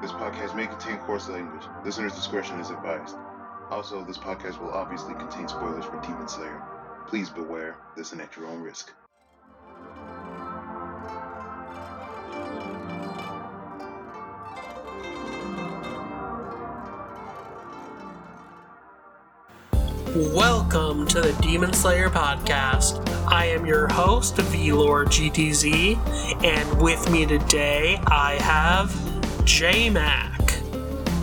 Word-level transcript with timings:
This 0.00 0.12
podcast 0.12 0.54
may 0.54 0.68
contain 0.68 0.98
coarse 0.98 1.28
language. 1.28 1.66
Listener's 1.84 2.14
discretion 2.14 2.60
is 2.60 2.70
advised. 2.70 3.16
Also, 3.68 4.04
this 4.04 4.16
podcast 4.16 4.60
will 4.60 4.70
obviously 4.70 5.12
contain 5.14 5.48
spoilers 5.48 5.84
for 5.84 6.00
Demon 6.02 6.28
Slayer. 6.28 6.62
Please 7.08 7.30
beware, 7.30 7.76
listen 7.96 8.20
at 8.20 8.36
your 8.36 8.46
own 8.46 8.62
risk. 8.62 8.92
Welcome 20.14 21.08
to 21.08 21.20
the 21.20 21.36
Demon 21.42 21.72
Slayer 21.72 22.08
podcast. 22.08 23.04
I 23.26 23.46
am 23.46 23.66
your 23.66 23.88
host, 23.88 24.36
VLord 24.36 25.06
GTZ, 25.06 26.44
and 26.44 26.80
with 26.80 27.10
me 27.10 27.26
today 27.26 28.00
I 28.06 28.34
have 28.34 29.07
J 29.48 29.88
Mac. 29.88 30.38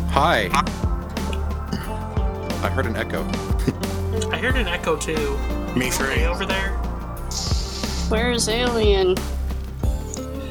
Hi. 0.10 0.50
I 2.64 2.70
heard 2.70 2.88
an 2.88 2.96
echo. 2.96 3.22
I 4.32 4.38
heard 4.38 4.56
an 4.58 4.68
echo 4.68 4.98
too. 4.98 5.38
Me 5.76 5.90
Are 5.90 5.92
three. 5.92 6.22
you 6.22 6.26
over 6.26 6.44
there? 6.44 6.72
Where's 8.10 8.50
Alien? 8.50 9.16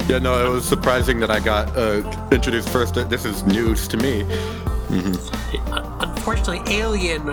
Yeah, 0.07 0.19
no, 0.19 0.45
it 0.45 0.49
was 0.49 0.63
surprising 0.65 1.19
that 1.19 1.29
I 1.29 1.41
got 1.41 1.75
uh, 1.75 2.01
introduced 2.31 2.69
first. 2.69 2.95
This 2.95 3.25
is 3.25 3.43
news 3.43 3.89
to 3.89 3.97
me. 3.97 4.21
Unfortunately, 5.99 6.61
Alien 6.73 7.27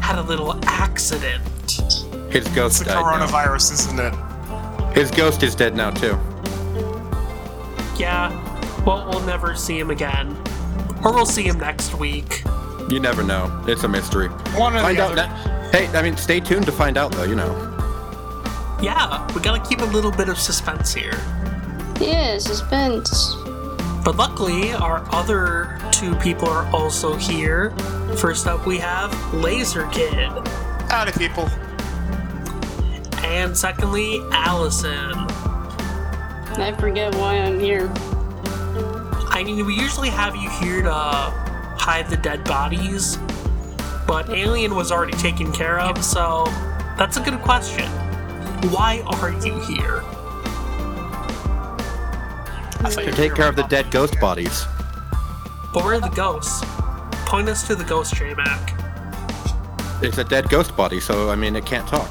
had 0.00 0.18
a 0.18 0.22
little 0.22 0.58
accident. 0.64 1.42
His 1.70 2.44
It's 2.44 2.48
ghost 2.56 2.80
the 2.80 2.86
died 2.86 2.94
now. 2.96 3.26
coronavirus, 3.28 3.72
isn't 3.72 4.00
it? 4.00 4.94
His 4.96 5.12
ghost 5.12 5.44
is 5.44 5.54
dead 5.54 5.76
now 5.76 5.90
too. 5.92 6.18
Yeah, 7.96 8.30
well, 8.86 9.08
we'll 9.10 9.20
never 9.22 9.54
see 9.54 9.78
him 9.78 9.90
again. 9.90 10.36
Or 11.04 11.12
we'll 11.12 11.26
see 11.26 11.42
him 11.42 11.58
next 11.58 11.94
week. 11.98 12.42
You 12.88 13.00
never 13.00 13.22
know. 13.22 13.64
It's 13.66 13.84
a 13.84 13.88
mystery. 13.88 14.28
One 14.56 14.74
or 14.76 14.80
Find 14.80 14.98
the 14.98 15.02
out. 15.04 15.18
other. 15.18 15.28
ne- 15.28 15.70
hey, 15.86 15.86
I 15.98 16.02
mean, 16.02 16.16
stay 16.16 16.40
tuned 16.40 16.66
to 16.66 16.72
find 16.72 16.96
out, 16.96 17.12
though. 17.12 17.24
You 17.24 17.34
know. 17.34 17.70
Yeah, 18.82 19.26
we 19.34 19.40
gotta 19.40 19.66
keep 19.66 19.80
a 19.80 19.84
little 19.86 20.10
bit 20.10 20.28
of 20.28 20.38
suspense 20.38 20.92
here. 20.92 21.18
Yeah, 22.00 22.38
suspense. 22.38 23.34
But 24.04 24.16
luckily, 24.16 24.72
our 24.74 25.06
other 25.14 25.78
two 25.90 26.14
people 26.16 26.48
are 26.48 26.66
also 26.74 27.16
here. 27.16 27.70
First 28.18 28.46
up, 28.46 28.66
we 28.66 28.76
have 28.78 29.12
Laser 29.32 29.86
Kid. 29.86 30.28
Howdy, 30.90 31.12
people. 31.12 31.48
And 33.24 33.56
secondly, 33.56 34.20
Allison. 34.30 35.12
I 36.60 36.74
forget 36.78 37.14
why 37.14 37.36
I'm 37.38 37.58
here. 37.58 37.88
I 39.34 39.42
mean, 39.42 39.66
we 39.66 39.74
usually 39.74 40.10
have 40.10 40.36
you 40.36 40.48
here 40.48 40.80
to 40.82 40.92
hide 40.92 42.08
the 42.08 42.16
dead 42.16 42.44
bodies, 42.44 43.16
but 44.06 44.30
Alien 44.30 44.76
was 44.76 44.92
already 44.92 45.16
taken 45.18 45.50
care 45.50 45.80
of, 45.80 46.04
so 46.04 46.44
that's 46.96 47.16
a 47.16 47.20
good 47.20 47.42
question. 47.42 47.88
Why 48.70 49.02
are 49.08 49.32
you 49.44 49.58
here? 49.62 50.02
I 52.78 52.90
thought 52.90 53.04
you 53.04 53.10
To 53.10 53.16
take 53.16 53.34
care 53.34 53.48
of 53.48 53.56
the 53.56 53.64
dead 53.64 53.90
ghost 53.90 54.20
bodies. 54.20 54.66
But 55.72 55.84
where 55.84 55.94
are 55.94 56.00
the 56.00 56.14
ghosts? 56.14 56.64
Point 57.26 57.48
us 57.48 57.66
to 57.66 57.74
the 57.74 57.82
ghost, 57.82 58.14
J 58.14 58.34
Mac. 58.34 58.80
It's 60.00 60.18
a 60.18 60.24
dead 60.24 60.48
ghost 60.48 60.76
body, 60.76 61.00
so 61.00 61.28
I 61.28 61.34
mean, 61.34 61.56
it 61.56 61.66
can't 61.66 61.88
talk. 61.88 62.08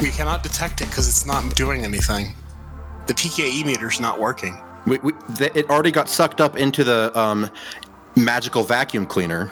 We 0.00 0.10
cannot 0.10 0.42
detect 0.42 0.80
it 0.80 0.86
because 0.86 1.06
it's 1.06 1.24
not 1.24 1.54
doing 1.54 1.84
anything. 1.84 2.34
The 3.06 3.14
PKE 3.14 3.64
meter's 3.64 4.00
not 4.00 4.18
working. 4.18 4.60
We, 4.86 4.98
we, 4.98 5.12
th- 5.36 5.52
it 5.54 5.70
already 5.70 5.90
got 5.90 6.08
sucked 6.08 6.40
up 6.40 6.56
into 6.56 6.84
the 6.84 7.16
um, 7.18 7.50
magical 8.16 8.62
vacuum 8.64 9.06
cleaner. 9.06 9.50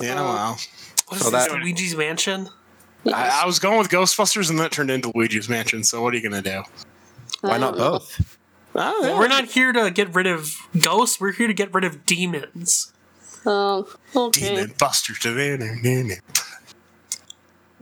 Yeah, 0.00 0.14
well. 0.16 0.58
What 1.08 1.16
is 1.20 1.24
So 1.24 1.30
this, 1.30 1.46
that- 1.48 1.52
Luigi's 1.60 1.96
Mansion? 1.96 2.48
I, 3.06 3.42
I 3.42 3.46
was 3.46 3.58
going 3.58 3.78
with 3.78 3.88
Ghostbusters 3.88 4.48
and 4.48 4.58
then 4.58 4.66
it 4.66 4.72
turned 4.72 4.90
into 4.90 5.10
Luigi's 5.14 5.48
Mansion, 5.48 5.82
so 5.82 6.00
what 6.02 6.14
are 6.14 6.16
you 6.16 6.28
going 6.30 6.40
to 6.40 6.48
do? 6.50 6.62
Why 7.40 7.58
not 7.58 7.76
both? 7.76 8.38
Oh, 8.76 9.04
yeah. 9.04 9.18
We're 9.18 9.26
not 9.28 9.46
here 9.46 9.72
to 9.72 9.90
get 9.90 10.14
rid 10.14 10.26
of 10.28 10.54
ghosts, 10.80 11.20
we're 11.20 11.32
here 11.32 11.48
to 11.48 11.52
get 11.54 11.74
rid 11.74 11.82
of 11.84 12.06
demons. 12.06 12.92
Oh, 13.44 13.88
okay. 14.14 14.54
Demon 14.54 14.74
Busters. 14.78 15.18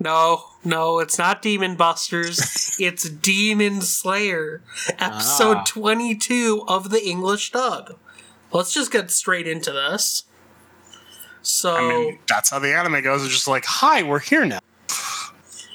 No, 0.02 0.44
no, 0.64 0.98
it's 0.98 1.18
not 1.18 1.42
Demon 1.42 1.76
Busters. 1.76 2.76
it's 2.80 3.08
Demon 3.08 3.82
Slayer, 3.82 4.62
episode 4.98 5.58
Ah. 5.58 5.64
22 5.66 6.64
of 6.66 6.88
the 6.90 7.06
English 7.06 7.52
dub. 7.52 7.96
Let's 8.50 8.72
just 8.72 8.90
get 8.90 9.10
straight 9.10 9.46
into 9.46 9.70
this. 9.72 10.24
So, 11.42 11.76
I 11.76 11.88
mean, 11.88 12.18
that's 12.28 12.50
how 12.50 12.58
the 12.58 12.74
anime 12.74 13.02
goes. 13.02 13.24
It's 13.24 13.32
just 13.32 13.46
like, 13.48 13.64
hi, 13.66 14.02
we're 14.02 14.18
here 14.20 14.44
now. 14.44 14.58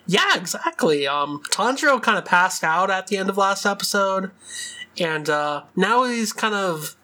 yeah, 0.08 0.36
exactly. 0.36 1.08
Um, 1.08 1.42
Tanjiro 1.52 2.02
kind 2.02 2.18
of 2.18 2.26
passed 2.26 2.64
out 2.64 2.90
at 2.92 3.08
the 3.08 3.18
end 3.18 3.30
of 3.30 3.38
last 3.38 3.66
episode, 3.66 4.32
and 5.00 5.30
uh, 5.30 5.64
now 5.76 6.04
he's 6.04 6.34
kind 6.34 6.54
of 6.56 6.96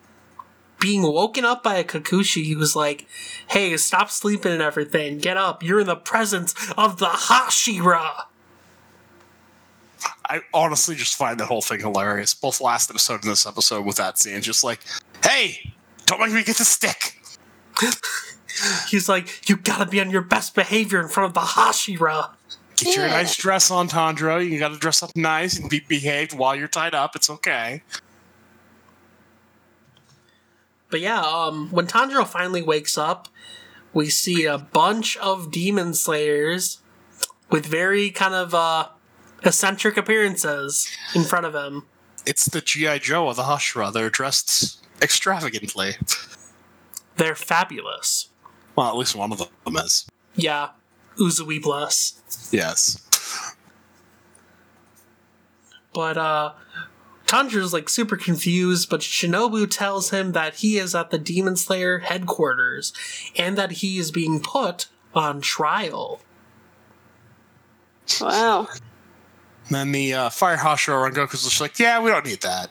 being 0.81 1.03
woken 1.03 1.45
up 1.45 1.63
by 1.63 1.75
a 1.75 1.83
Kakushi 1.85 2.43
He 2.43 2.55
was 2.55 2.75
like, 2.75 3.07
"Hey, 3.47 3.77
stop 3.77 4.09
sleeping 4.09 4.51
and 4.51 4.61
everything. 4.61 5.19
Get 5.19 5.37
up. 5.37 5.63
You're 5.63 5.79
in 5.79 5.87
the 5.87 5.95
presence 5.95 6.53
of 6.77 6.97
the 6.97 7.05
Hashira." 7.07 8.25
I 10.25 10.41
honestly 10.53 10.95
just 10.95 11.15
find 11.15 11.39
that 11.39 11.45
whole 11.47 11.61
thing 11.61 11.79
hilarious. 11.79 12.33
Both 12.33 12.59
last 12.61 12.89
episode 12.89 13.21
and 13.23 13.31
this 13.31 13.45
episode 13.45 13.85
with 13.85 13.97
that 13.97 14.17
scene. 14.17 14.41
Just 14.41 14.63
like, 14.63 14.79
hey, 15.23 15.73
don't 16.05 16.19
make 16.19 16.31
me 16.31 16.43
get 16.43 16.57
the 16.57 16.65
stick. 16.65 17.19
He's 18.89 19.07
like, 19.07 19.47
"You 19.49 19.57
gotta 19.57 19.85
be 19.85 19.99
on 20.01 20.09
your 20.09 20.21
best 20.21 20.55
behavior 20.55 20.99
in 21.01 21.07
front 21.07 21.27
of 21.29 21.33
the 21.33 21.41
Hashira." 21.41 22.31
Get 22.77 22.95
your 22.95 23.05
Yeah. 23.07 23.13
nice 23.13 23.35
dress 23.35 23.69
on, 23.69 23.87
Tandro. 23.87 24.37
You 24.39 24.57
gotta 24.59 24.77
dress 24.77 25.03
up 25.03 25.11
nice 25.15 25.57
and 25.59 25.69
be 25.69 25.81
behaved 25.81 26.33
while 26.33 26.55
you're 26.55 26.67
tied 26.67 26.95
up. 26.95 27.15
It's 27.15 27.29
okay. 27.29 27.83
But 30.91 30.99
yeah, 30.99 31.21
um, 31.21 31.69
when 31.71 31.87
Tanjiro 31.87 32.27
finally 32.27 32.61
wakes 32.61 32.97
up, 32.97 33.29
we 33.93 34.09
see 34.09 34.45
a 34.45 34.57
bunch 34.57 35.17
of 35.17 35.51
demon 35.51 35.93
slayers 35.93 36.79
with 37.49 37.65
very 37.65 38.11
kind 38.11 38.33
of 38.33 38.53
uh, 38.53 38.89
eccentric 39.43 39.97
appearances 39.97 40.87
in 41.15 41.23
front 41.23 41.45
of 41.45 41.55
him. 41.55 41.85
It's 42.25 42.45
the 42.45 42.61
G.I. 42.61 42.99
Joe 42.99 43.29
of 43.29 43.37
the 43.37 43.43
Hashira. 43.43 43.91
They're 43.91 44.09
dressed 44.09 44.85
extravagantly. 45.01 45.95
They're 47.15 47.35
fabulous. 47.35 48.29
Well, 48.75 48.87
at 48.87 48.95
least 48.95 49.15
one 49.15 49.31
of 49.31 49.39
them 49.39 49.75
is. 49.77 50.07
Yeah, 50.35 50.69
Uzui 51.17 51.61
bless. 51.61 52.49
Yes. 52.51 53.55
But 55.93 56.17
uh, 56.17 56.53
Tanjiro's 57.31 57.71
like 57.71 57.87
super 57.87 58.17
confused, 58.17 58.89
but 58.89 58.99
Shinobu 58.99 59.69
tells 59.69 60.09
him 60.09 60.33
that 60.33 60.55
he 60.55 60.77
is 60.77 60.93
at 60.93 61.11
the 61.11 61.17
Demon 61.17 61.55
Slayer 61.55 61.99
headquarters 61.99 62.91
and 63.37 63.57
that 63.57 63.71
he 63.71 63.97
is 63.97 64.11
being 64.11 64.41
put 64.41 64.87
on 65.15 65.39
trial. 65.39 66.19
Wow. 68.19 68.67
then 69.69 69.93
the 69.93 70.13
uh, 70.13 70.29
Fire 70.29 70.57
Hashira 70.57 71.09
Rengoku's 71.09 71.43
just 71.43 71.61
like, 71.61 71.79
yeah, 71.79 72.01
we 72.01 72.09
don't 72.09 72.25
need 72.25 72.41
that. 72.41 72.69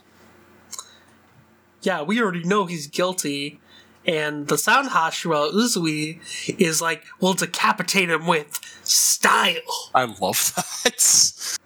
yeah, 1.80 2.02
we 2.02 2.20
already 2.20 2.44
know 2.44 2.66
he's 2.66 2.86
guilty. 2.86 3.60
And 4.06 4.48
the 4.48 4.58
Sound 4.58 4.90
Hashira 4.90 5.52
Uzui 5.52 6.20
is 6.58 6.82
like, 6.82 7.04
we'll 7.20 7.34
decapitate 7.34 8.10
him 8.10 8.26
with 8.26 8.60
style. 8.82 9.90
I 9.94 10.04
love 10.04 10.54
that. 10.84 11.58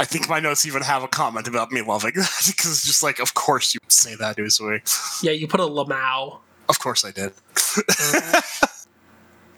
I 0.00 0.04
think 0.06 0.30
my 0.30 0.40
notes 0.40 0.64
even 0.64 0.80
have 0.80 1.02
a 1.02 1.08
comment 1.08 1.46
about 1.46 1.70
me 1.72 1.82
loving 1.82 2.12
that 2.14 2.42
because 2.46 2.70
it's 2.70 2.86
just 2.86 3.02
like, 3.02 3.18
of 3.20 3.34
course 3.34 3.74
you 3.74 3.80
would 3.84 3.92
say 3.92 4.14
that, 4.14 4.38
Uzui. 4.38 4.80
Yeah, 5.22 5.32
you 5.32 5.46
put 5.46 5.60
a 5.60 5.64
Lamau. 5.64 6.38
Of 6.70 6.78
course 6.78 7.04
I 7.04 7.10
did. 7.10 7.32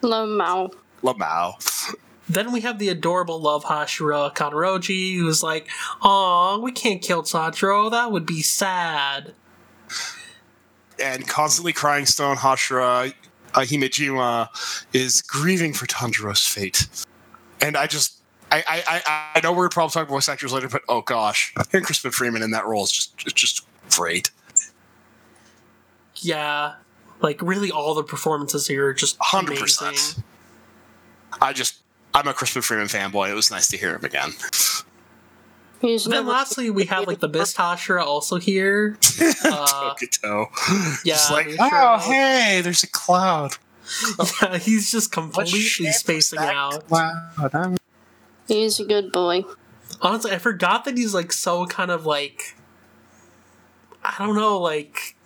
Lamau. 0.02 0.74
Lamau. 1.02 1.96
Then 2.28 2.50
we 2.50 2.60
have 2.62 2.80
the 2.80 2.88
adorable 2.88 3.40
love 3.40 3.64
Hashira 3.64 4.34
Kanroji, 4.34 5.16
who's 5.16 5.44
like, 5.44 5.68
Aw, 6.02 6.58
we 6.58 6.72
can't 6.72 7.00
kill 7.00 7.22
Tanjiro, 7.22 7.88
that 7.92 8.10
would 8.10 8.26
be 8.26 8.42
sad. 8.42 9.34
and 11.00 11.28
constantly 11.28 11.72
crying 11.72 12.06
stone 12.06 12.36
Hashira 12.36 13.14
uh, 13.54 13.60
Himejima 13.60 14.48
is 14.92 15.22
grieving 15.22 15.72
for 15.72 15.86
Tanjiro's 15.86 16.44
fate. 16.44 16.88
And 17.60 17.76
I 17.76 17.86
just 17.86 18.21
I, 18.52 18.62
I, 18.68 18.82
I, 19.06 19.30
I 19.36 19.40
know 19.42 19.52
we're 19.52 19.68
probably 19.68 19.92
talking 19.92 20.02
about 20.02 20.14
voice 20.14 20.28
actors 20.28 20.52
later, 20.52 20.68
but 20.68 20.82
oh 20.88 21.00
gosh, 21.02 21.54
hearing 21.70 21.84
Crispin 21.84 22.10
Freeman 22.10 22.42
in 22.42 22.50
that 22.50 22.66
role 22.66 22.84
is 22.84 22.92
just 22.92 23.14
it's 23.24 23.32
just 23.32 23.66
great. 23.90 24.30
Yeah, 26.16 26.74
like 27.20 27.40
really 27.42 27.70
all 27.70 27.94
the 27.94 28.04
performances 28.04 28.66
here 28.66 28.86
are 28.88 28.94
just 28.94 29.16
Hundred 29.20 29.58
amazing. 29.58 29.88
percent. 29.88 30.24
I 31.40 31.52
just 31.52 31.76
I'm 32.14 32.28
a 32.28 32.34
Crispin 32.34 32.62
Freeman 32.62 32.86
fanboy. 32.88 33.30
It 33.30 33.34
was 33.34 33.50
nice 33.50 33.68
to 33.68 33.76
hear 33.76 33.94
him 33.96 34.04
again. 34.04 34.32
He's 35.80 36.04
And 36.04 36.12
then 36.14 36.26
lastly, 36.26 36.70
we 36.70 36.84
have 36.84 37.06
like 37.08 37.18
the 37.20 37.28
Mist 37.28 37.56
Hashira 37.58 38.02
also 38.04 38.36
here. 38.36 38.98
Uh, 39.44 39.94
Tokito. 39.94 40.46
yeah, 41.04 41.14
Just 41.14 41.32
like, 41.32 41.46
they 41.48 41.56
oh, 41.58 41.98
show- 41.98 42.10
hey, 42.10 42.60
there's 42.62 42.84
a 42.84 42.86
cloud. 42.88 43.56
yeah, 44.42 44.56
he's 44.58 44.90
just 44.92 45.10
completely 45.10 45.58
shape 45.58 45.92
spacing 45.94 46.38
out. 46.38 46.86
Cloud? 46.86 47.50
I'm- 47.54 47.76
He's 48.52 48.78
a 48.78 48.84
good 48.84 49.12
boy. 49.12 49.44
Honestly, 50.02 50.30
I 50.30 50.36
forgot 50.38 50.84
that 50.84 50.98
he's 50.98 51.14
like 51.14 51.32
so 51.32 51.64
kind 51.64 51.90
of 51.90 52.04
like 52.04 52.54
I 54.04 54.14
don't 54.18 54.36
know, 54.36 54.58
like 54.58 55.16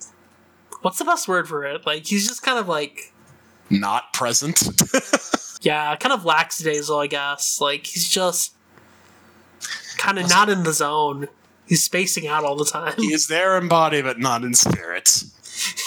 what's 0.81 0.97
the 0.99 1.05
best 1.05 1.27
word 1.27 1.47
for 1.47 1.65
it? 1.65 1.85
Like 1.85 2.05
he's 2.05 2.25
just 2.25 2.41
kind 2.41 2.57
of 2.57 2.69
like 2.69 3.11
Not 3.69 4.13
present. 4.13 4.63
yeah, 5.61 5.93
kind 5.97 6.13
of 6.13 6.23
lackadaisical, 6.23 6.99
I 6.99 7.07
guess. 7.07 7.59
Like 7.59 7.85
he's 7.85 8.07
just 8.07 8.55
kind 9.97 10.19
of 10.19 10.29
not 10.29 10.49
in 10.49 10.63
the 10.63 10.71
zone. 10.71 11.27
He's 11.67 11.83
spacing 11.83 12.27
out 12.27 12.45
all 12.45 12.55
the 12.55 12.63
time. 12.63 12.93
he 12.97 13.11
is 13.11 13.27
there 13.27 13.57
in 13.57 13.67
body, 13.67 14.01
but 14.01 14.19
not 14.19 14.45
in 14.45 14.53
spirit. 14.53 15.23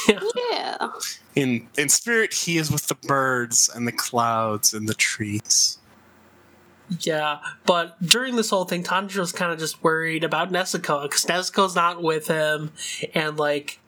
yeah. 0.07 0.21
Yeah. 0.53 0.89
In 1.35 1.69
in 1.79 1.89
spirit, 1.89 2.35
he 2.35 2.59
is 2.59 2.71
with 2.71 2.89
the 2.89 2.97
birds 2.97 3.71
and 3.75 3.87
the 3.87 3.93
clouds 3.93 4.75
and 4.75 4.87
the 4.87 4.95
trees. 4.95 5.79
Yeah, 6.99 7.39
but 7.67 8.01
during 8.05 8.37
this 8.37 8.51
whole 8.51 8.65
thing, 8.65 8.83
Tanjiro's 8.83 9.33
kind 9.33 9.53
of 9.53 9.59
just 9.59 9.83
worried 9.83 10.25
about 10.25 10.51
Nezuko 10.51 11.03
because 11.05 11.25
Nezuko's 11.25 11.77
not 11.77 12.03
with 12.03 12.27
him, 12.27 12.73
and 13.15 13.37
like 13.37 13.79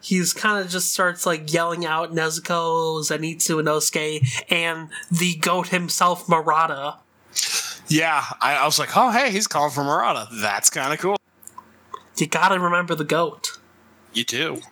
he's 0.00 0.32
kind 0.32 0.64
of 0.64 0.70
just 0.70 0.92
starts 0.92 1.26
like 1.26 1.52
yelling 1.52 1.86
out 1.86 2.12
Nezuko, 2.12 3.00
Zenitsu, 3.00 3.58
and 3.58 3.68
Inosuke, 3.68 4.44
and 4.50 4.88
the 5.10 5.36
goat 5.36 5.68
himself, 5.68 6.28
Murata. 6.28 6.96
Yeah, 7.88 8.24
I, 8.40 8.56
I 8.56 8.64
was 8.64 8.78
like, 8.78 8.96
oh, 8.96 9.10
hey, 9.10 9.30
he's 9.30 9.46
calling 9.46 9.70
for 9.70 9.84
Murata. 9.84 10.28
That's 10.32 10.70
kind 10.70 10.92
of 10.92 10.98
cool. 10.98 11.16
You 12.16 12.26
gotta 12.26 12.58
remember 12.58 12.94
the 12.94 13.04
goat. 13.04 13.58
You 14.12 14.24
do. 14.24 14.62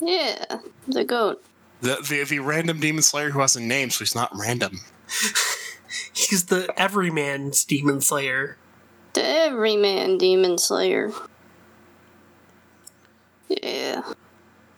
Yeah. 0.00 0.60
The 0.88 1.04
goat. 1.04 1.44
The, 1.80 1.96
the 2.08 2.24
the 2.24 2.38
random 2.38 2.80
demon 2.80 3.02
slayer 3.02 3.30
who 3.30 3.40
has 3.40 3.54
a 3.54 3.60
name, 3.60 3.90
so 3.90 3.98
he's 4.00 4.14
not 4.14 4.30
random. 4.34 4.80
He's 6.16 6.46
the 6.46 6.72
everyman's 6.76 7.64
demon 7.64 8.00
slayer. 8.00 8.56
The 9.12 9.24
everyman 9.24 10.18
demon 10.18 10.58
slayer. 10.58 11.12
Yeah. 13.48 14.02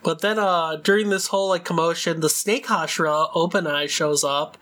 But 0.03 0.21
then, 0.21 0.39
uh, 0.39 0.77
during 0.77 1.11
this 1.11 1.27
whole 1.29 1.49
like 1.49 1.65
commotion, 1.65 2.21
the 2.21 2.29
Snake 2.29 2.67
Hashira 2.67 3.33
Obanai 3.35 3.89
shows 3.89 4.25
up 4.25 4.57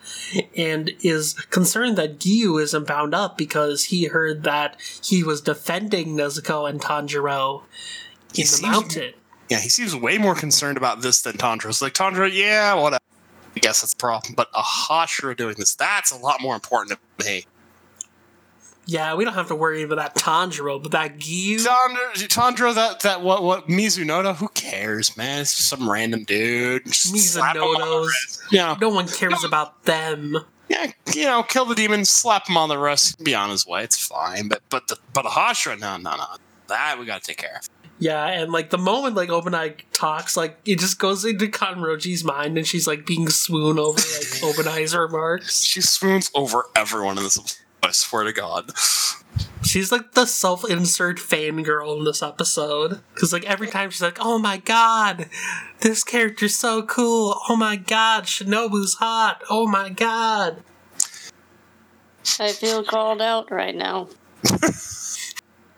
and 0.57 0.91
is 1.01 1.35
concerned 1.51 1.97
that 1.99 2.19
Giyu 2.19 2.61
isn't 2.61 2.87
bound 2.87 3.15
up 3.15 3.37
because 3.37 3.85
he 3.85 4.05
heard 4.07 4.43
that 4.45 4.77
he 5.05 5.23
was 5.23 5.41
defending 5.41 6.17
Nezuko 6.17 6.69
and 6.69 6.81
Tanjiro 6.81 7.63
He 8.33 8.43
in 8.43 8.47
the 8.47 8.49
seems- 8.49 8.63
mountain. 8.73 9.15
Yeah, 9.49 9.61
he 9.61 9.69
seems 9.69 9.95
way 9.95 10.19
more 10.19 10.35
concerned 10.35 10.77
about 10.77 11.03
this 11.03 11.23
than 11.23 11.37
Tanjiro's. 11.37 11.81
Like 11.81 11.95
Tanjiro, 11.95 12.29
yeah, 12.33 12.75
whatever. 12.75 13.01
I 13.57 13.61
guess 13.61 13.81
that's 13.81 13.95
a 13.95 13.97
problem. 13.97 14.35
But 14.37 14.49
a 14.55 14.63
Hashira 14.63 15.37
doing 15.37 15.55
this, 15.59 15.75
that's 15.75 16.13
a 16.13 16.17
lot 16.17 16.41
more 16.43 16.55
important 16.55 16.99
to 17.19 17.25
me. 17.27 17.47
Yeah, 18.89 19.15
we 19.15 19.25
don't 19.25 19.35
have 19.35 19.49
to 19.49 19.57
worry 19.57 19.83
about 19.83 19.97
that 19.97 20.15
Tanjiro, 20.15 20.81
but 20.81 20.93
that 20.93 21.19
Giyu. 21.19 21.59
Tandra, 22.29 22.73
that 22.73 23.01
that 23.01 23.21
what 23.21 23.43
what 23.43 23.67
Mizunoto? 23.67 24.37
Who 24.37 24.47
cares, 24.49 25.17
man? 25.17 25.41
It's 25.41 25.57
just 25.57 25.69
some 25.69 25.91
random 25.91 26.23
dude. 26.23 26.85
Just 26.85 27.17
slap 27.33 27.57
him 27.57 27.63
on 27.63 27.81
the 27.81 27.87
Mizunotos. 28.07 28.43
Yeah, 28.53 28.77
No 28.81 28.91
one 28.91 29.09
cares 29.09 29.43
about 29.43 29.83
them. 29.85 30.37
yeah, 30.69 30.93
you 31.13 31.25
know, 31.25 31.43
kill 31.43 31.65
the 31.65 31.75
demon, 31.75 32.05
slap 32.05 32.49
him 32.49 32.57
on 32.57 32.69
the 32.69 32.79
wrist, 32.79 33.25
be 33.25 33.35
on 33.35 33.51
his 33.51 33.67
way. 33.67 33.83
It's 33.83 33.99
fine. 34.07 34.47
But 34.47 34.63
but 34.71 34.87
the 34.87 34.97
but 35.13 35.27
a 35.27 35.31
Hashira, 35.31 35.81
no, 35.81 35.97
no, 35.97 36.15
no. 36.17 36.25
That 36.69 36.97
we 37.01 37.07
gotta 37.07 37.25
take 37.25 37.39
care 37.39 37.57
of. 37.57 37.69
Yeah, 37.99 38.27
and 38.27 38.53
like 38.53 38.71
the 38.71 38.79
moment 38.79 39.17
like 39.17 39.31
Obanai 39.31 39.77
talks, 39.93 40.37
like 40.37 40.59
it 40.65 40.79
just 40.79 40.99
goes 40.99 41.25
into 41.25 41.47
Kanroji's 41.47 42.25
mind, 42.25 42.59
and 42.59 42.67
she's 42.67 42.87
like 42.87 43.07
being 43.07 43.29
swoon 43.29 43.79
over 43.79 43.97
like 43.97 44.01
Obanai's 44.43 44.95
remarks. 44.95 45.65
She 45.65 45.81
swoons 45.81 46.31
over 46.35 46.65
everyone 46.75 47.17
in 47.17 47.25
this. 47.25 47.63
I 47.83 47.93
swear 47.93 48.25
to 48.25 48.33
God. 48.33 48.73
She's 49.63 49.93
like 49.93 50.13
the 50.13 50.27
self-insert 50.27 51.19
fangirl 51.19 51.99
in 51.99 52.05
this 52.05 52.23
episode. 52.23 53.01
Cause 53.15 53.33
like 53.33 53.45
every 53.45 53.69
time 53.69 53.91
she's 53.91 54.03
like, 54.03 54.19
Oh 54.21 54.39
my 54.39 54.57
god, 54.59 55.29
this 55.81 56.03
character's 56.03 56.57
so 56.57 56.83
cool. 56.83 57.39
Oh 57.49 57.57
my 57.57 57.77
god, 57.77 58.25
Shinobu's 58.25 58.95
hot. 58.95 59.43
Oh 59.49 59.67
my 59.67 59.91
god. 59.91 60.63
I 62.41 62.53
feel 62.53 62.83
called 62.83 63.23
out 63.23 63.51
right 63.51 63.75
now. 63.75 64.09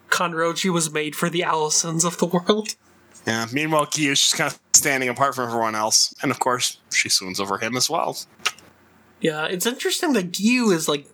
Kanroji 0.08 0.72
was 0.72 0.93
made 0.93 1.14
for 1.14 1.28
the 1.31 1.40
Allisons 1.40 2.05
of 2.05 2.19
the 2.19 2.26
world. 2.26 2.75
Yeah. 3.26 3.46
Meanwhile, 3.52 3.87
Giyu's 3.87 4.20
just 4.20 4.37
kind 4.37 4.52
of 4.52 4.58
standing 4.72 5.08
apart 5.08 5.34
from 5.34 5.49
everyone 5.49 5.75
else, 5.75 6.14
and 6.22 6.31
of 6.31 6.38
course, 6.38 6.78
she 6.93 7.08
swoons 7.08 7.40
over 7.40 7.58
him 7.58 7.76
as 7.76 7.90
well. 7.90 8.16
Yeah, 9.20 9.46
it's 9.46 9.66
interesting 9.66 10.12
that 10.14 10.32
Giyu 10.32 10.72
is 10.72 10.88
like 10.88 11.06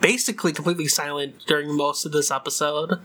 basically 0.00 0.52
completely 0.52 0.88
silent 0.88 1.44
during 1.46 1.74
most 1.76 2.04
of 2.04 2.12
this 2.12 2.30
episode. 2.30 3.00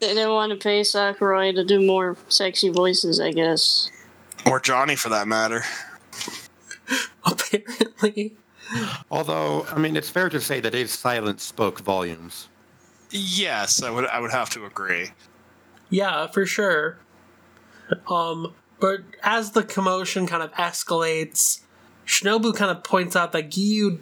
They 0.00 0.14
didn't 0.14 0.30
want 0.30 0.52
to 0.52 0.56
pay 0.56 0.82
Sakurai 0.82 1.52
to 1.52 1.64
do 1.64 1.84
more 1.84 2.16
sexy 2.28 2.68
voices, 2.70 3.20
I 3.20 3.32
guess. 3.32 3.90
Or 4.46 4.60
Johnny, 4.60 4.96
for 4.96 5.08
that 5.08 5.28
matter. 5.28 5.64
Apparently. 7.24 8.36
Although, 9.10 9.66
I 9.70 9.78
mean, 9.78 9.96
it's 9.96 10.10
fair 10.10 10.28
to 10.28 10.40
say 10.40 10.60
that 10.60 10.72
his 10.72 10.92
silence 10.92 11.42
spoke 11.42 11.80
volumes. 11.80 12.48
Yes, 13.10 13.82
I 13.82 13.90
would. 13.90 14.06
I 14.06 14.20
would 14.20 14.30
have 14.32 14.50
to 14.50 14.64
agree. 14.64 15.10
Yeah, 15.90 16.26
for 16.26 16.44
sure. 16.44 16.98
Um, 18.08 18.54
but 18.80 19.00
as 19.22 19.52
the 19.52 19.62
commotion 19.62 20.26
kind 20.26 20.42
of 20.42 20.52
escalates, 20.52 21.60
Shinobu 22.06 22.54
kind 22.54 22.70
of 22.70 22.84
points 22.84 23.16
out 23.16 23.32
that 23.32 23.50
Giyu 23.50 23.98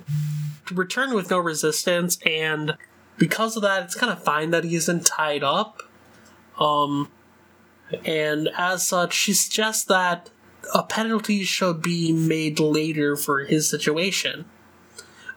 returned 0.73 1.14
with 1.14 1.31
no 1.31 1.38
resistance, 1.38 2.19
and 2.26 2.76
because 3.17 3.56
of 3.56 3.62
that, 3.62 3.85
it's 3.85 3.94
kind 3.94 4.12
of 4.12 4.23
fine 4.23 4.50
that 4.50 4.64
he 4.64 4.75
isn't 4.75 5.06
tied 5.06 5.44
up. 5.44 5.82
Um, 6.59 7.11
and 8.05 8.49
as 8.56 8.87
such, 8.87 9.14
she 9.14 9.32
suggests 9.32 9.85
that 9.85 10.31
a 10.75 10.82
penalty 10.82 11.44
should 11.44 11.81
be 11.81 12.12
made 12.12 12.59
later 12.59 13.17
for 13.17 13.41
his 13.44 13.69
situation. 13.69 14.47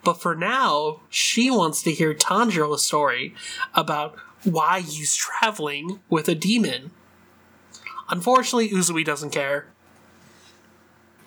But 0.04 0.22
for 0.22 0.36
now, 0.36 1.02
she 1.10 1.52
wants 1.52 1.82
to 1.84 1.92
hear 1.92 2.14
Tanjiro's 2.14 2.86
story 2.86 3.36
about 3.74 4.16
why 4.44 4.82
he's 4.82 5.16
traveling 5.16 6.00
with 6.10 6.28
a 6.30 6.36
demon. 6.36 6.92
Unfortunately, 8.10 8.70
Uzui 8.70 9.04
doesn't 9.04 9.32
care. 9.32 9.68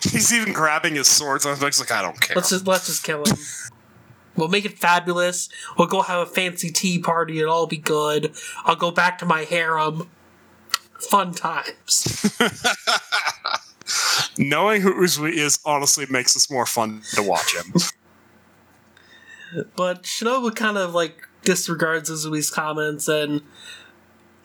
He's 0.01 0.33
even 0.33 0.51
grabbing 0.51 0.95
his 0.95 1.07
swords. 1.07 1.45
I 1.45 1.51
was 1.51 1.61
like, 1.61 1.91
I 1.91 2.01
don't 2.01 2.19
care. 2.19 2.35
Let's 2.35 2.49
just 2.49 2.67
let's 2.67 2.87
just 2.87 3.03
kill 3.03 3.23
him. 3.23 3.37
We'll 4.35 4.49
make 4.49 4.65
it 4.65 4.77
fabulous. 4.77 5.47
We'll 5.77 5.87
go 5.87 6.01
have 6.01 6.27
a 6.27 6.29
fancy 6.29 6.71
tea 6.71 6.99
party. 6.99 7.39
It'll 7.39 7.53
all 7.53 7.67
be 7.67 7.77
good. 7.77 8.33
I'll 8.65 8.75
go 8.75 8.91
back 8.91 9.17
to 9.19 9.25
my 9.25 9.43
harem. 9.43 10.09
Fun 10.99 11.33
times. 11.33 12.35
Knowing 14.37 14.81
who 14.81 14.93
Uzui 14.93 15.33
is 15.33 15.59
honestly 15.65 16.05
makes 16.09 16.33
this 16.33 16.49
more 16.49 16.65
fun 16.65 17.01
to 17.13 17.23
watch 17.23 17.55
him. 17.55 17.73
But 19.75 20.03
Shinobu 20.03 20.55
kind 20.55 20.77
of 20.77 20.93
like 20.93 21.27
disregards 21.43 22.09
Uzui's 22.09 22.49
comments 22.49 23.07
and 23.07 23.41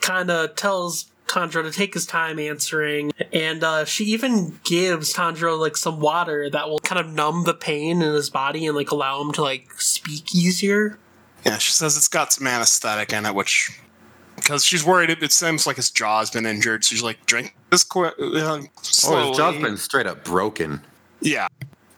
kind 0.00 0.30
of 0.30 0.54
tells 0.56 1.06
Tanjiro 1.26 1.62
to 1.62 1.70
take 1.70 1.94
his 1.94 2.06
time 2.06 2.38
answering. 2.38 3.12
And 3.32 3.62
uh, 3.62 3.84
she 3.84 4.04
even 4.06 4.58
gives 4.64 5.12
Tanjiro 5.14 5.58
like 5.58 5.76
some 5.76 6.00
water 6.00 6.48
that 6.50 6.68
will 6.68 6.78
kind 6.78 7.00
of 7.00 7.12
numb 7.12 7.44
the 7.44 7.54
pain 7.54 8.00
in 8.02 8.14
his 8.14 8.30
body 8.30 8.66
and 8.66 8.74
like 8.76 8.90
allow 8.90 9.20
him 9.20 9.32
to 9.32 9.42
like 9.42 9.70
speak 9.80 10.34
easier. 10.34 10.98
yeah, 11.44 11.58
she 11.58 11.72
says 11.72 11.96
it's 11.96 12.08
got 12.08 12.32
some 12.32 12.46
anesthetic 12.46 13.12
in 13.12 13.26
it, 13.26 13.34
which 13.34 13.78
because 14.36 14.64
she's 14.64 14.84
worried 14.84 15.10
it, 15.10 15.20
it 15.22 15.32
seems 15.32 15.66
like 15.66 15.76
his 15.76 15.90
jaw's 15.90 16.30
been 16.30 16.46
injured. 16.46 16.84
So 16.84 16.94
she's 16.94 17.02
like, 17.02 17.26
drink 17.26 17.54
this 17.70 17.82
quick, 17.84 18.14
uh, 18.20 18.62
Oh, 19.04 19.28
his 19.28 19.36
jaw's 19.36 19.60
been 19.60 19.76
straight 19.76 20.06
up 20.06 20.24
broken. 20.24 20.80
yeah, 21.20 21.47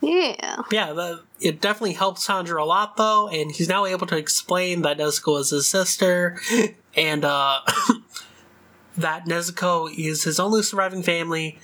Yeah. 0.01 0.63
Yeah, 0.71 0.93
that, 0.93 1.21
it 1.41 1.61
definitely 1.61 1.95
helps 1.95 2.27
Tanjiro 2.27 2.63
a 2.63 2.65
lot 2.65 2.97
though, 2.97 3.29
and 3.29 3.53
he's 3.53 3.69
now 3.69 3.85
able 3.87 4.07
to 4.07 4.17
explain 4.17 4.83
that 4.83 4.99
Nezuko 4.99 5.39
is 5.41 5.51
his 5.51 5.67
sister, 5.67 6.41
and 6.97 7.25
uh, 7.25 7.61
that 8.97 9.27
Nezuko 9.27 9.93
is 9.97 10.25
his 10.25 10.41
only 10.41 10.63
surviving 10.63 11.03
family, 11.03 11.59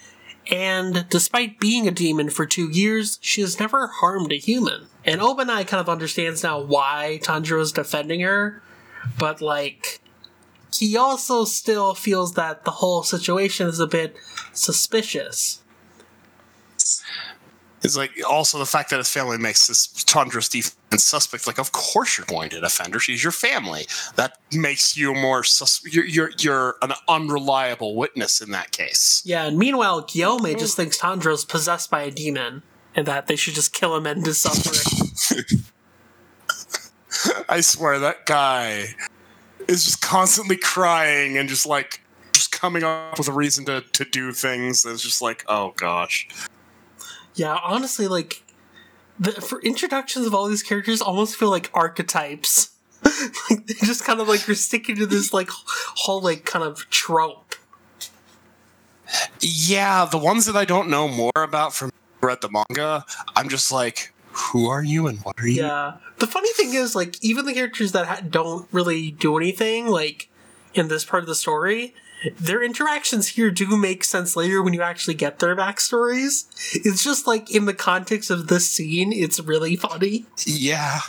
and 0.50 1.06
despite 1.08 1.58
being 1.58 1.88
a 1.88 1.90
demon 1.90 2.30
for 2.30 2.46
two 2.46 2.70
years, 2.70 3.18
she 3.20 3.40
has 3.40 3.58
never 3.58 3.86
harmed 3.86 4.32
a 4.32 4.36
human. 4.36 4.86
And 5.04 5.20
Obanai 5.20 5.66
kind 5.66 5.80
of 5.80 5.88
understands 5.88 6.42
now 6.42 6.60
why 6.60 7.20
Tanjiro 7.22 7.60
is 7.60 7.72
defending 7.72 8.20
her, 8.20 8.62
but 9.18 9.40
like, 9.40 10.00
he 10.74 10.96
also 10.96 11.44
still 11.44 11.94
feels 11.94 12.34
that 12.34 12.64
the 12.64 12.70
whole 12.72 13.02
situation 13.02 13.66
is 13.66 13.80
a 13.80 13.86
bit 13.86 14.16
suspicious. 14.52 15.62
It's 17.86 17.96
like 17.96 18.12
also 18.28 18.58
the 18.58 18.66
fact 18.66 18.90
that 18.90 18.98
his 18.98 19.08
family 19.08 19.38
makes 19.38 19.66
this 19.66 19.86
Tandra's 20.04 20.48
defense 20.48 20.76
and 20.90 21.00
suspect. 21.00 21.46
Like, 21.46 21.58
of 21.58 21.72
course 21.72 22.18
you're 22.18 22.26
going 22.26 22.50
to 22.50 22.60
defend 22.60 22.94
her. 22.94 23.00
She's 23.00 23.22
your 23.22 23.32
family. 23.32 23.86
That 24.16 24.38
makes 24.52 24.96
you 24.96 25.14
more 25.14 25.44
sus- 25.44 25.82
you're, 25.84 26.04
you're 26.04 26.30
you're 26.38 26.76
an 26.82 26.92
unreliable 27.08 27.94
witness 27.94 28.40
in 28.40 28.50
that 28.50 28.72
case. 28.72 29.22
Yeah, 29.24 29.46
and 29.46 29.58
meanwhile, 29.58 30.02
Gyomei 30.02 30.54
mm. 30.54 30.58
just 30.58 30.76
thinks 30.76 30.98
Tanjiro's 30.98 31.44
possessed 31.44 31.90
by 31.90 32.02
a 32.02 32.10
demon 32.10 32.62
and 32.94 33.06
that 33.06 33.26
they 33.26 33.36
should 33.36 33.54
just 33.54 33.72
kill 33.72 33.96
him 33.96 34.06
and 34.06 34.24
his 34.24 34.40
suffering. 34.40 35.08
I 37.48 37.60
swear 37.60 37.98
that 37.98 38.26
guy 38.26 38.94
is 39.68 39.84
just 39.84 40.00
constantly 40.00 40.56
crying 40.56 41.36
and 41.36 41.48
just 41.48 41.66
like 41.66 42.02
just 42.32 42.52
coming 42.52 42.82
up 42.82 43.18
with 43.18 43.28
a 43.28 43.32
reason 43.32 43.64
to 43.66 43.82
to 43.92 44.04
do 44.04 44.32
things. 44.32 44.84
It's 44.84 45.02
just 45.02 45.22
like, 45.22 45.44
oh 45.48 45.72
gosh. 45.76 46.28
Yeah, 47.36 47.58
honestly, 47.62 48.08
like, 48.08 48.42
the, 49.18 49.32
for 49.32 49.60
introductions 49.62 50.26
of 50.26 50.34
all 50.34 50.46
these 50.48 50.62
characters 50.62 51.00
almost 51.00 51.36
feel 51.36 51.50
like 51.50 51.70
archetypes. 51.72 52.70
like, 53.50 53.66
they 53.66 53.74
just 53.84 54.04
kind 54.04 54.20
of 54.20 54.28
like 54.28 54.48
are 54.48 54.54
sticking 54.54 54.96
to 54.96 55.06
this 55.06 55.32
like 55.32 55.48
whole 55.50 56.20
like 56.20 56.44
kind 56.44 56.64
of 56.64 56.88
trope. 56.90 57.54
Yeah, 59.40 60.06
the 60.10 60.18
ones 60.18 60.46
that 60.46 60.56
I 60.56 60.64
don't 60.64 60.90
know 60.90 61.06
more 61.06 61.30
about 61.36 61.72
from 61.72 61.92
read 62.20 62.40
the 62.40 62.48
manga, 62.50 63.04
I'm 63.36 63.48
just 63.48 63.70
like, 63.70 64.12
who 64.32 64.68
are 64.68 64.82
you 64.82 65.06
and 65.06 65.18
what 65.20 65.38
are 65.38 65.46
you? 65.46 65.62
Yeah. 65.62 65.96
The 66.18 66.26
funny 66.26 66.52
thing 66.54 66.74
is, 66.74 66.96
like, 66.96 67.22
even 67.22 67.46
the 67.46 67.54
characters 67.54 67.92
that 67.92 68.06
ha- 68.06 68.22
don't 68.28 68.68
really 68.72 69.12
do 69.12 69.36
anything, 69.36 69.86
like, 69.86 70.28
in 70.74 70.88
this 70.88 71.04
part 71.04 71.22
of 71.22 71.28
the 71.28 71.34
story, 71.34 71.94
their 72.38 72.62
interactions 72.62 73.28
here 73.28 73.50
do 73.50 73.76
make 73.76 74.04
sense 74.04 74.37
later 74.37 74.62
when 74.62 74.75
you 74.75 74.83
actually 74.83 75.14
get 75.14 75.38
their 75.38 75.56
backstories. 75.56 76.47
It's 76.75 77.02
just 77.02 77.26
like 77.26 77.50
in 77.54 77.66
the 77.66 77.75
context 77.75 78.30
of 78.30 78.49
this 78.49 78.68
scene, 78.68 79.12
it's 79.12 79.40
really 79.40 79.76
funny. 79.76 80.26
Yeah. 80.45 81.00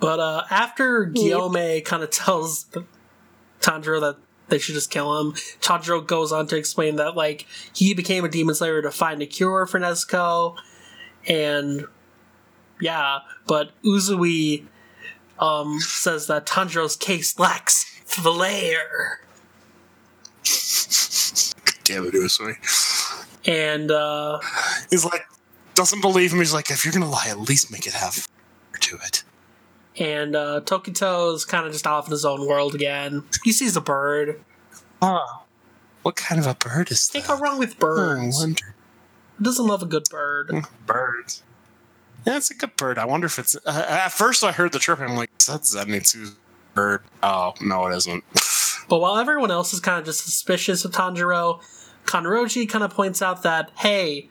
But 0.00 0.20
uh, 0.20 0.44
after 0.50 1.06
Gyomei 1.06 1.84
kind 1.84 2.02
of 2.02 2.10
tells 2.10 2.66
Tanjiro 3.60 4.00
that 4.00 4.16
they 4.48 4.58
should 4.58 4.74
just 4.74 4.90
kill 4.90 5.18
him, 5.20 5.32
Tanjiro 5.60 6.06
goes 6.06 6.32
on 6.32 6.46
to 6.48 6.56
explain 6.56 6.96
that 6.96 7.16
like 7.16 7.46
he 7.74 7.94
became 7.94 8.24
a 8.24 8.28
demon 8.28 8.54
slayer 8.54 8.80
to 8.82 8.90
find 8.90 9.20
a 9.22 9.26
cure 9.26 9.66
for 9.66 9.80
Nezuko, 9.80 10.56
and 11.26 11.84
yeah, 12.80 13.18
but 13.46 13.72
Uzui 13.84 14.64
um, 15.38 15.80
says 15.80 16.26
that 16.28 16.46
Tanjiro's 16.46 16.96
case 16.96 17.38
lacks 17.38 17.84
flair, 18.04 19.20
Damn 21.88 22.06
it, 22.12 22.56
and 23.46 23.90
uh, 23.90 24.40
He's 24.90 25.04
like, 25.04 25.22
doesn't 25.74 26.00
believe 26.00 26.32
him. 26.32 26.38
He's 26.38 26.52
like, 26.52 26.70
if 26.70 26.84
you're 26.84 26.92
gonna 26.92 27.08
lie, 27.10 27.26
at 27.28 27.38
least 27.40 27.70
make 27.72 27.86
it 27.86 27.94
have 27.94 28.28
to 28.80 28.96
it. 29.04 29.24
and 29.98 30.36
uh, 30.36 30.60
Tokito's 30.64 31.44
kind 31.44 31.66
of 31.66 31.72
just 31.72 31.86
off 31.86 32.06
in 32.06 32.10
his 32.12 32.24
own 32.24 32.46
world 32.46 32.74
again. 32.74 33.24
He 33.44 33.52
sees 33.52 33.76
a 33.76 33.80
bird. 33.80 34.40
Oh. 35.02 35.44
What 36.02 36.16
kind 36.16 36.40
of 36.40 36.46
a 36.46 36.54
bird 36.54 36.90
is 36.90 37.08
that? 37.08 37.26
go 37.26 37.36
wrong 37.38 37.58
with 37.58 37.74
I 37.76 37.78
birds. 37.78 38.38
wonder. 38.38 38.74
Who 39.36 39.44
doesn't 39.44 39.66
love 39.66 39.82
a 39.82 39.86
good 39.86 40.04
bird? 40.10 40.50
Birds. 40.86 41.42
Yeah, 42.26 42.36
it's 42.36 42.50
a 42.50 42.54
good 42.54 42.76
bird. 42.76 42.98
I 42.98 43.04
wonder 43.04 43.26
if 43.26 43.38
it's. 43.38 43.56
Uh, 43.64 43.86
at 43.88 44.08
first, 44.12 44.42
I 44.44 44.52
heard 44.52 44.72
the 44.72 44.78
chirping. 44.78 45.06
I'm 45.06 45.16
like, 45.16 45.30
that's 45.38 45.74
Zenitsu's 45.74 46.36
bird. 46.74 47.02
Oh 47.22 47.54
no, 47.60 47.86
it 47.86 47.96
isn't. 47.96 48.24
But 48.88 49.00
while 49.00 49.16
everyone 49.18 49.50
else 49.50 49.72
is 49.72 49.80
kind 49.80 49.98
of 49.98 50.04
just 50.06 50.24
suspicious 50.24 50.84
of 50.84 50.92
Tanjiro, 50.92 51.60
Kanroji 52.08 52.68
kind 52.68 52.82
of 52.82 52.92
points 52.92 53.20
out 53.20 53.42
that, 53.42 53.70
hey, 53.76 54.28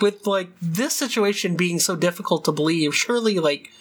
with 0.00 0.26
like 0.26 0.50
this 0.62 0.94
situation 0.94 1.56
being 1.56 1.80
so 1.80 1.96
difficult 1.96 2.44
to 2.44 2.52
believe, 2.52 2.94
surely 2.94 3.38
like 3.40 3.72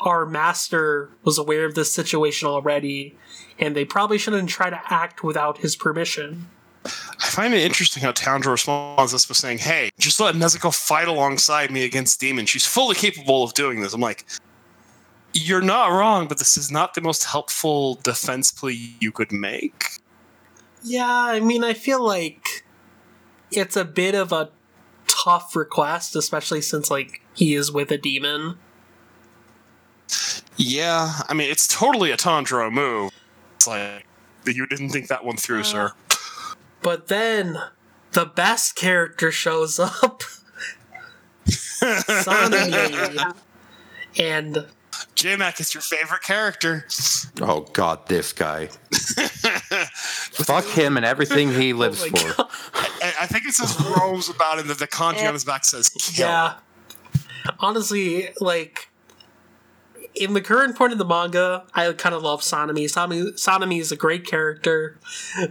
our 0.00 0.26
master 0.26 1.08
was 1.24 1.38
aware 1.38 1.64
of 1.64 1.74
this 1.74 1.92
situation 1.92 2.46
already, 2.48 3.16
and 3.58 3.74
they 3.74 3.84
probably 3.84 4.18
shouldn't 4.18 4.50
try 4.50 4.68
to 4.68 4.80
act 4.92 5.24
without 5.24 5.58
his 5.58 5.76
permission. 5.76 6.50
I 6.84 7.28
find 7.28 7.54
it 7.54 7.62
interesting 7.62 8.02
how 8.02 8.12
Tanjiro 8.12 8.52
responds 8.52 9.12
this 9.12 9.24
by 9.24 9.34
saying, 9.34 9.58
"Hey, 9.58 9.90
just 9.98 10.20
let 10.20 10.34
Nezuko 10.34 10.74
fight 10.74 11.08
alongside 11.08 11.70
me 11.70 11.84
against 11.84 12.20
demons. 12.20 12.50
She's 12.50 12.66
fully 12.66 12.96
capable 12.96 13.44
of 13.44 13.54
doing 13.54 13.80
this." 13.80 13.94
I'm 13.94 14.00
like, 14.00 14.26
"You're 15.32 15.62
not 15.62 15.92
wrong, 15.92 16.26
but 16.26 16.38
this 16.38 16.56
is 16.56 16.70
not 16.70 16.94
the 16.94 17.00
most 17.00 17.24
helpful 17.24 17.94
defense 18.02 18.50
plea 18.50 18.96
you 19.00 19.12
could 19.12 19.32
make." 19.32 20.01
Yeah, 20.82 21.08
I 21.08 21.40
mean, 21.40 21.62
I 21.64 21.74
feel 21.74 22.04
like 22.04 22.64
it's 23.50 23.76
a 23.76 23.84
bit 23.84 24.14
of 24.14 24.32
a 24.32 24.50
tough 25.06 25.54
request, 25.54 26.16
especially 26.16 26.60
since 26.60 26.90
like 26.90 27.20
he 27.34 27.54
is 27.54 27.70
with 27.70 27.90
a 27.90 27.98
demon. 27.98 28.58
Yeah, 30.56 31.20
I 31.28 31.34
mean, 31.34 31.50
it's 31.50 31.66
totally 31.66 32.10
a 32.10 32.16
Tanjiro 32.16 32.72
move. 32.72 33.10
It's 33.56 33.66
like 33.66 34.06
you 34.46 34.66
didn't 34.66 34.90
think 34.90 35.08
that 35.08 35.24
one 35.24 35.36
through, 35.36 35.64
sir. 35.64 35.92
But 36.82 37.08
then 37.08 37.58
the 38.12 38.26
best 38.26 38.74
character 38.74 39.30
shows 39.30 39.78
up. 39.78 40.22
Sanemi. 41.82 43.34
and 44.18 44.66
J-Mac 45.14 45.60
is 45.60 45.74
your 45.74 45.80
favorite 45.80 46.22
character. 46.22 46.86
Oh 47.40 47.60
God, 47.72 48.06
this 48.08 48.32
guy. 48.32 48.68
Fuck 50.32 50.64
him 50.64 50.96
and 50.96 51.04
everything 51.06 51.52
he 51.52 51.72
oh 51.74 51.76
lives 51.76 52.02
Oh 52.02 52.08
for. 52.08 52.42
I, 52.74 53.12
I 53.22 53.26
think 53.26 53.46
it 53.46 53.52
says 53.54 53.78
roams 53.98 54.28
about 54.28 54.58
it, 54.58 54.62
and 54.62 54.70
the 54.70 54.86
kanji 54.86 55.26
on 55.26 55.34
his 55.34 55.44
back 55.44 55.64
says 55.64 55.88
kill. 55.88 56.26
yeah. 56.26 56.54
Honestly, 57.58 58.30
like 58.40 58.88
in 60.14 60.34
the 60.34 60.40
current 60.40 60.76
point 60.76 60.92
of 60.92 60.98
the 60.98 61.04
manga, 61.04 61.64
I 61.74 61.92
kind 61.92 62.14
of 62.14 62.22
love 62.22 62.42
Sanemi. 62.42 62.84
Sanemi. 62.84 63.32
Sanemi 63.34 63.80
is 63.80 63.92
a 63.92 63.96
great 63.96 64.26
character, 64.26 64.98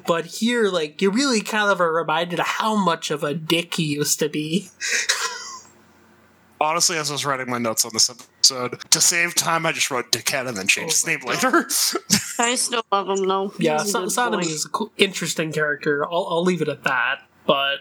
but 0.06 0.26
here, 0.26 0.68
like, 0.68 1.02
you 1.02 1.10
really 1.12 1.42
kind 1.42 1.70
of 1.72 1.82
are 1.82 1.94
reminded 1.94 2.40
of 2.40 2.48
how 2.48 2.76
much 2.76 3.12
of 3.12 3.24
a 3.24 3.34
dick 3.34 3.76
he 3.76 3.84
used 3.84 4.20
to 4.20 4.30
be. 4.30 4.70
Honestly, 6.62 6.96
as 6.98 7.10
I 7.10 7.14
was 7.14 7.26
writing 7.26 7.50
my 7.50 7.58
notes 7.58 7.86
on 7.86 7.92
this 7.94 8.10
episode, 8.51 8.79
to 8.91 9.01
save 9.01 9.36
time, 9.36 9.65
I 9.65 9.72
just 9.72 9.89
wrote 9.91 10.12
Dickhead 10.12 10.48
and 10.48 10.55
then 10.58 10.67
changed 10.67 10.93
his 10.96 11.08
name 11.08 11.20
later. 11.25 11.67
I 12.39 12.55
still 12.55 12.84
love 12.91 13.10
him 13.10 13.27
though. 13.27 13.53
Yeah, 13.60 13.79
He's 13.79 13.93
a 13.96 14.10
Sa- 14.10 14.27
good 14.29 14.34
Sanemi 14.34 14.43
boy. 14.43 14.50
is 14.50 14.65
an 14.65 14.72
cool, 14.72 14.91
interesting 14.98 15.51
character. 15.51 16.05
I'll, 16.05 16.27
I'll 16.29 16.43
leave 16.43 16.62
it 16.62 16.67
at 16.70 16.84
that. 16.84 17.22
But 17.46 17.79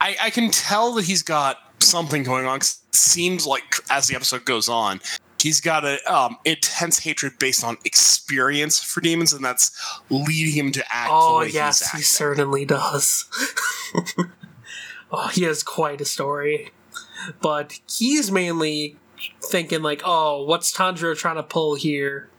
I, 0.00 0.16
I 0.22 0.30
can 0.30 0.50
tell 0.50 0.94
that 0.94 1.04
he's 1.04 1.22
got 1.22 1.58
something 1.80 2.22
going 2.22 2.46
on. 2.46 2.60
'cause 2.60 2.80
It 2.88 2.96
seems 2.96 3.46
like 3.46 3.76
as 3.90 4.06
the 4.08 4.14
episode 4.16 4.44
goes 4.44 4.68
on, 4.68 5.00
he's 5.40 5.60
got 5.60 5.84
an 5.84 5.98
um, 6.08 6.36
intense 6.44 6.98
hatred 7.00 7.38
based 7.38 7.62
on 7.64 7.76
experience 7.84 8.82
for 8.82 9.00
demons, 9.00 9.32
and 9.32 9.44
that's 9.44 9.70
leading 10.10 10.52
him 10.54 10.72
to 10.72 10.84
act 10.92 11.08
the 11.10 11.14
oh 11.14 11.38
way 11.40 11.48
yes, 11.48 11.90
he's 11.92 12.00
he 12.00 12.02
certainly 12.04 12.64
does. 12.64 13.24
oh, 15.12 15.28
he 15.28 15.44
has 15.44 15.62
quite 15.62 16.00
a 16.00 16.04
story. 16.04 16.70
But 17.40 17.78
he's 17.90 18.30
mainly 18.30 18.96
thinking 19.42 19.82
like, 19.82 20.02
oh, 20.04 20.44
what's 20.44 20.72
Tanjiro 20.72 21.16
trying 21.16 21.36
to 21.36 21.42
pull 21.42 21.74
here? 21.74 22.30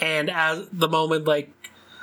And 0.00 0.28
as 0.30 0.66
the 0.72 0.88
moment 0.88 1.24
like 1.26 1.52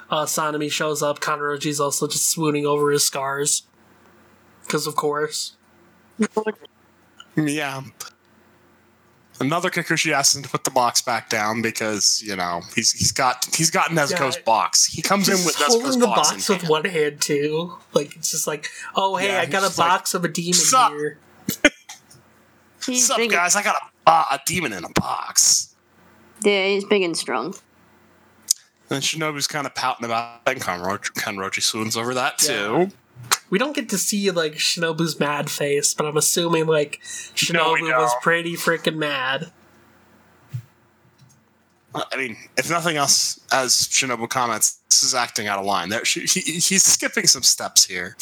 uh, 0.10 0.26
Sanemi 0.26 0.72
shows 0.72 1.04
up, 1.04 1.20
Kanroji's 1.20 1.80
also 1.80 2.08
just 2.08 2.30
swooning 2.30 2.66
over 2.66 2.92
his 2.92 3.06
scars. 3.06 3.64
Because 4.66 4.88
of 4.88 4.96
course. 4.96 5.56
Yeah. 7.36 7.84
Another 9.40 9.70
Kakushi 9.70 10.12
asks 10.12 10.36
him 10.36 10.44
to 10.44 10.50
put 10.50 10.66
the 10.66 10.72
box 10.72 11.02
back 11.02 11.30
down 11.30 11.62
because 11.62 12.22
you 12.26 12.36
know 12.36 12.62
he's 12.76 12.92
he's 12.92 13.14
got 13.14 13.48
he's 13.56 13.72
got 13.72 13.92
Nezuko's 13.92 14.36
Yeah. 14.36 14.42
box. 14.44 14.86
He 14.86 15.02
comes 15.02 15.30
in 15.30 15.36
with 15.46 15.56
Nezuko's 15.56 15.98
the 15.98 16.06
box, 16.08 16.32
box 16.32 16.50
with 16.50 16.58
hand. 16.62 16.70
one 16.70 16.86
hand 16.86 17.22
too. 17.22 17.74
Like 17.94 18.14
it's 18.18 18.32
just 18.32 18.48
like, 18.48 18.68
oh 18.96 19.16
hey, 19.16 19.30
Yeah, 19.30 19.40
I 19.40 19.46
got 19.46 19.64
a 19.64 19.68
just 19.68 19.80
like, 19.80 19.88
box 19.90 20.14
of 20.14 20.26
a 20.26 20.28
demon 20.28 20.60
here. 20.92 21.20
He's 22.86 23.04
What's 23.04 23.10
up, 23.12 23.18
big. 23.18 23.32
guys? 23.32 23.56
I 23.56 23.64
got 23.64 23.76
a, 23.76 24.10
uh, 24.10 24.24
a 24.32 24.40
demon 24.46 24.74
in 24.74 24.84
a 24.84 24.90
box. 24.90 25.76
Yeah, 26.44 26.66
he's 26.68 26.86
big 26.86 27.02
and 27.04 27.16
strong. 27.18 27.56
And 28.90 29.04
Shinobu's 29.04 29.48
kind 29.48 29.68
of 29.68 29.76
pouting 29.76 30.06
about 30.06 30.42
it, 30.48 30.54
and 30.54 30.62
Kanroji, 30.62 31.12
Kanroji 31.14 31.62
swoons 31.62 31.96
over 31.96 32.14
that 32.14 32.38
too. 32.40 32.54
Yeah. 32.54 32.90
We 33.50 33.60
don't 33.60 33.76
get 33.76 33.90
to 33.90 33.98
see 33.98 34.32
like 34.32 34.54
Shinobu's 34.54 35.20
mad 35.20 35.50
face, 35.52 35.94
but 35.94 36.06
I'm 36.06 36.18
assuming 36.18 36.66
like 36.68 37.00
No, 37.52 37.76
Shinobu 37.76 37.98
was 37.98 38.14
pretty 38.22 38.54
freaking 38.56 38.96
mad. 38.96 39.52
I 41.94 42.18
mean, 42.18 42.38
if 42.58 42.70
nothing 42.70 42.98
else, 42.98 43.40
as 43.52 43.74
Shinobu 43.74 44.30
comments, 44.30 44.80
this 44.90 45.04
is 45.04 45.16
acting 45.16 45.48
out 45.48 45.60
of 45.60 45.66
line. 45.66 45.90
There, 45.90 46.06
she, 46.06 46.22
he, 46.22 46.40
he's 46.60 46.84
skipping 46.84 47.26
some 47.26 47.42
steps 47.42 47.86
here. 47.86 48.16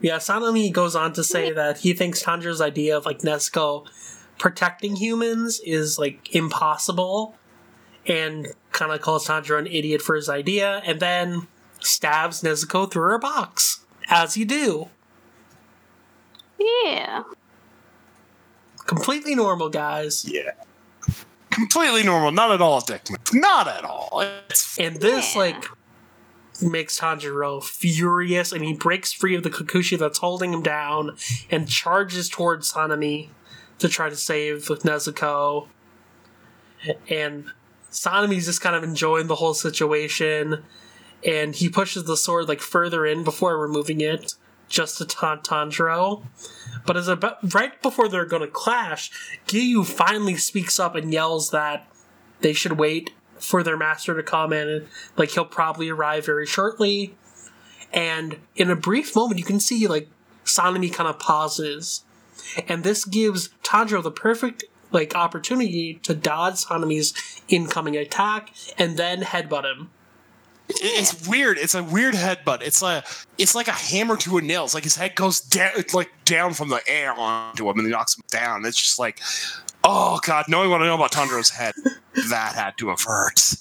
Yeah, 0.00 0.16
Sanemi 0.18 0.72
goes 0.72 0.94
on 0.94 1.12
to 1.14 1.24
say 1.24 1.50
that 1.52 1.78
he 1.78 1.92
thinks 1.92 2.22
Tanjiro's 2.22 2.60
idea 2.60 2.96
of 2.96 3.04
like 3.04 3.18
Nezuko 3.20 3.86
protecting 4.38 4.96
humans 4.96 5.60
is 5.64 5.98
like 5.98 6.34
impossible, 6.34 7.34
and 8.06 8.48
kind 8.72 8.92
of 8.92 9.00
calls 9.00 9.26
Tanjiro 9.26 9.58
an 9.58 9.66
idiot 9.66 10.00
for 10.00 10.14
his 10.14 10.28
idea, 10.28 10.80
and 10.86 11.00
then 11.00 11.48
stabs 11.80 12.42
Nezuko 12.42 12.90
through 12.90 13.02
her 13.10 13.18
box, 13.18 13.84
as 14.08 14.36
you 14.36 14.44
do. 14.44 14.88
Yeah. 16.58 17.22
completely 18.86 19.34
normal, 19.34 19.68
guys. 19.68 20.24
Yeah. 20.26 20.52
Completely 21.50 22.02
normal. 22.04 22.30
Not 22.32 22.52
at 22.52 22.60
all 22.62 22.78
a 22.78 22.82
dick 22.82 23.10
move. 23.10 23.18
Not 23.34 23.68
at 23.68 23.84
all. 23.84 24.24
It's 24.48 24.78
And 24.78 24.96
this, 24.96 25.34
Yeah. 25.34 25.40
like, 25.40 25.64
makes 26.60 27.00
Tanjiro 27.00 27.62
furious, 27.62 28.52
and 28.52 28.64
he 28.64 28.72
breaks 28.72 29.12
free 29.12 29.36
of 29.36 29.42
the 29.42 29.50
Kakushi 29.50 29.98
that's 29.98 30.18
holding 30.18 30.52
him 30.52 30.62
down 30.62 31.16
and 31.50 31.68
charges 31.68 32.28
towards 32.28 32.72
Sanemi 32.72 33.28
to 33.78 33.88
try 33.88 34.08
to 34.08 34.16
save 34.16 34.66
Nezuko. 34.66 35.68
And 37.08 37.46
Sanemi's 37.90 38.46
just 38.46 38.60
kind 38.60 38.76
of 38.76 38.82
enjoying 38.82 39.26
the 39.26 39.36
whole 39.36 39.54
situation, 39.54 40.64
and 41.24 41.54
he 41.54 41.68
pushes 41.68 42.04
the 42.04 42.16
sword, 42.16 42.48
like, 42.48 42.60
further 42.60 43.06
in 43.06 43.24
before 43.24 43.58
removing 43.58 44.00
it, 44.00 44.34
just 44.68 44.98
to 44.98 45.04
taunt 45.04 45.44
Tanjiro. 45.44 46.22
But 46.86 46.96
as 46.96 47.08
about, 47.08 47.54
right 47.54 47.80
before 47.82 48.08
they're 48.08 48.24
going 48.24 48.42
to 48.42 48.48
clash, 48.48 49.10
Giyu 49.46 49.84
finally 49.84 50.36
speaks 50.36 50.78
up 50.78 50.94
and 50.94 51.12
yells 51.12 51.50
that 51.50 51.88
they 52.40 52.52
should 52.52 52.72
wait 52.72 53.10
for 53.40 53.62
their 53.62 53.76
master 53.76 54.14
to 54.14 54.22
come 54.22 54.52
in. 54.52 54.86
Like 55.16 55.30
he'll 55.30 55.44
probably 55.44 55.88
arrive 55.88 56.26
very 56.26 56.46
shortly. 56.46 57.14
And 57.92 58.38
in 58.56 58.70
a 58.70 58.76
brief 58.76 59.16
moment, 59.16 59.38
you 59.38 59.44
can 59.44 59.60
see 59.60 59.86
like 59.86 60.08
Sanemi 60.44 60.92
kind 60.92 61.08
of 61.08 61.18
pauses, 61.18 62.04
and 62.66 62.84
this 62.84 63.04
gives 63.04 63.50
Tanjiro 63.62 64.02
the 64.02 64.10
perfect 64.10 64.64
like 64.90 65.14
opportunity 65.14 65.94
to 66.02 66.14
dodge 66.14 66.54
Sanemi's 66.54 67.14
incoming 67.48 67.96
attack 67.96 68.52
and 68.78 68.96
then 68.96 69.20
headbutt 69.20 69.64
him. 69.64 69.90
it's 70.68 71.26
weird. 71.26 71.56
It's 71.58 71.74
a 71.74 71.82
weird 71.82 72.14
headbutt. 72.14 72.62
It's 72.62 72.82
like 72.82 73.04
it's 73.38 73.54
like 73.54 73.68
a 73.68 73.72
hammer 73.72 74.16
to 74.18 74.38
a 74.38 74.42
nail. 74.42 74.64
It's 74.64 74.74
like 74.74 74.84
his 74.84 74.96
head 74.96 75.14
goes 75.14 75.40
down, 75.40 75.72
like 75.94 76.10
down 76.24 76.52
from 76.52 76.68
the 76.68 76.80
air 76.86 77.12
onto 77.12 77.68
him, 77.68 77.78
and 77.78 77.86
he 77.86 77.92
knocks 77.92 78.16
him 78.16 78.24
down. 78.28 78.64
It's 78.64 78.80
just 78.80 78.98
like, 78.98 79.20
oh 79.90 80.20
god, 80.22 80.44
knowing 80.48 80.70
what 80.70 80.82
I 80.82 80.86
know 80.86 80.94
about 80.96 81.12
Tanjiro's 81.12 81.50
head, 81.50 81.74
that 82.30 82.54
had 82.54 82.76
to 82.78 82.88
have 82.88 83.00
hurt. 83.02 83.54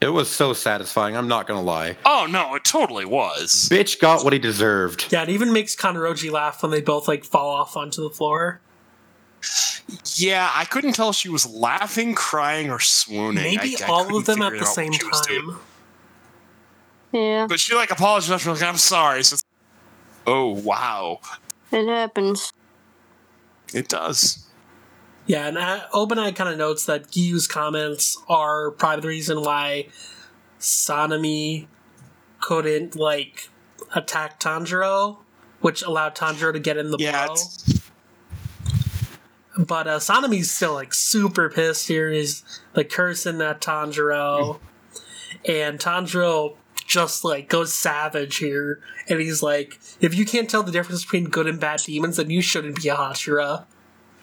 It 0.00 0.08
was 0.08 0.28
so 0.28 0.52
satisfying. 0.52 1.16
I'm 1.16 1.28
not 1.28 1.46
gonna 1.46 1.62
lie. 1.62 1.96
Oh 2.04 2.26
no, 2.28 2.54
it 2.54 2.64
totally 2.64 3.06
was. 3.06 3.68
Bitch 3.70 3.98
got 4.00 4.22
what 4.22 4.32
he 4.34 4.38
deserved. 4.38 5.06
Yeah, 5.10 5.22
it 5.22 5.30
even 5.30 5.52
makes 5.52 5.74
Kanroji 5.74 6.30
laugh 6.30 6.62
when 6.62 6.70
they 6.72 6.82
both 6.82 7.08
like 7.08 7.24
fall 7.24 7.48
off 7.50 7.74
onto 7.76 8.02
the 8.02 8.10
floor. 8.10 8.60
Yeah, 10.16 10.50
I 10.54 10.64
couldn't 10.66 10.92
tell 10.94 11.10
if 11.10 11.16
she 11.16 11.28
was 11.28 11.46
laughing, 11.46 12.14
crying, 12.14 12.70
or 12.70 12.80
swooning. 12.80 13.42
Maybe 13.42 13.76
I- 13.82 13.84
I 13.86 13.88
all 13.88 14.16
of 14.16 14.24
them 14.26 14.42
at 14.42 14.52
the 14.58 14.64
same 14.66 14.92
she 14.92 14.98
doing. 14.98 15.12
time. 15.12 15.58
Yeah, 17.12 17.46
But 17.48 17.60
she 17.60 17.74
like 17.74 17.90
apologized 17.90 18.42
for 18.42 18.52
like, 18.52 18.62
I'm 18.62 18.76
sorry. 18.76 19.22
So 19.24 19.36
oh 20.26 20.48
wow, 20.50 21.20
it 21.72 21.86
happens. 21.86 22.52
It 23.74 23.88
does. 23.88 24.46
Yeah, 25.26 25.48
and 25.48 25.58
uh, 25.58 25.86
Obanai 25.92 26.36
kind 26.36 26.50
of 26.50 26.58
notes 26.58 26.84
that 26.86 27.08
Giyu's 27.08 27.46
comments 27.48 28.18
are 28.28 28.70
probably 28.70 29.00
the 29.00 29.08
reason 29.08 29.40
why 29.40 29.88
Sanemi 30.60 31.66
couldn't 32.40 32.94
like 32.94 33.48
attack 33.94 34.38
Tanjiro, 34.38 35.18
which 35.60 35.82
allowed 35.82 36.14
Tanjiro 36.14 36.52
to 36.52 36.58
get 36.58 36.76
in 36.76 36.90
the 36.90 36.98
Yeah, 36.98 37.26
blow. 37.26 37.36
But 39.56 39.86
uh, 39.86 39.98
Sanemi's 39.98 40.50
still 40.50 40.74
like 40.74 40.92
super 40.92 41.48
pissed 41.48 41.88
here. 41.88 42.10
He's 42.10 42.42
like 42.74 42.90
cursing 42.90 43.40
at 43.40 43.60
Tanjiro, 43.60 44.58
and 45.48 45.78
Tanjiro 45.78 46.56
just 46.94 47.24
like 47.24 47.48
goes 47.48 47.74
savage 47.74 48.36
here, 48.36 48.80
and 49.08 49.20
he's 49.20 49.42
like, 49.42 49.78
"If 50.00 50.14
you 50.14 50.24
can't 50.24 50.48
tell 50.48 50.62
the 50.62 50.70
difference 50.72 51.02
between 51.02 51.24
good 51.24 51.46
and 51.48 51.58
bad 51.58 51.80
demons, 51.84 52.16
then 52.16 52.30
you 52.30 52.40
shouldn't 52.40 52.80
be 52.80 52.88
a 52.88 52.94
Hashira." 52.94 53.64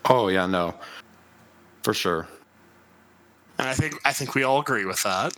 Oh 0.05 0.29
yeah, 0.29 0.45
no, 0.47 0.75
for 1.83 1.93
sure. 1.93 2.27
and 3.59 3.67
I 3.67 3.73
think 3.73 3.99
I 4.05 4.13
think 4.13 4.33
we 4.33 4.43
all 4.43 4.59
agree 4.61 4.85
with 4.85 5.03
that. 5.03 5.33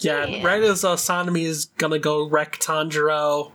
Yeah, 0.00 0.26
Yeah. 0.26 0.44
right 0.46 0.62
as 0.62 0.82
Sanemi 0.82 1.44
is 1.44 1.66
gonna 1.78 1.98
go 1.98 2.28
wreck 2.28 2.58
Tanjiro, 2.60 3.52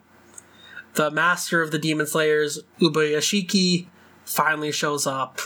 the 0.95 1.11
master 1.11 1.61
of 1.61 1.71
the 1.71 1.77
Demon 1.77 2.07
Slayers, 2.07 2.59
Ubuyashiki, 2.81 3.87
finally 4.25 4.71
shows 4.71 5.05
up. 5.05 5.39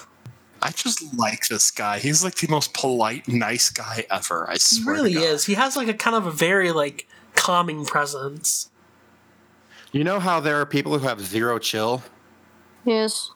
I 0.67 0.71
just 0.71 1.17
like 1.17 1.47
this 1.47 1.71
guy. 1.71 1.99
He's 1.99 2.23
like 2.25 2.35
the 2.35 2.47
most 2.49 2.73
polite, 2.73 3.25
nice 3.27 3.69
guy 3.69 4.05
ever. 4.11 4.49
I 4.49 4.53
He 4.53 4.59
swear. 4.59 4.95
to 4.97 5.01
really 5.01 5.13
God. 5.13 5.23
is. 5.23 5.45
He 5.45 5.53
has 5.53 5.77
like 5.77 5.87
a 5.87 5.93
kind 5.93 6.15
of 6.15 6.25
a 6.25 6.31
very 6.31 6.73
like 6.73 7.07
calming 7.35 7.85
presence. 7.85 8.69
You 9.93 10.03
know 10.03 10.19
how 10.19 10.41
there 10.41 10.59
are 10.59 10.65
people 10.65 10.97
who 10.99 11.07
have 11.07 11.21
zero 11.21 11.57
chill? 11.57 12.03
Yes. 12.83 13.31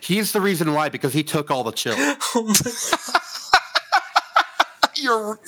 He's 0.00 0.32
the 0.32 0.40
reason 0.42 0.74
why 0.74 0.90
because 0.90 1.14
he 1.14 1.22
took 1.22 1.50
all 1.50 1.64
the 1.64 1.72
chill. 1.72 1.96
You're 4.96 5.38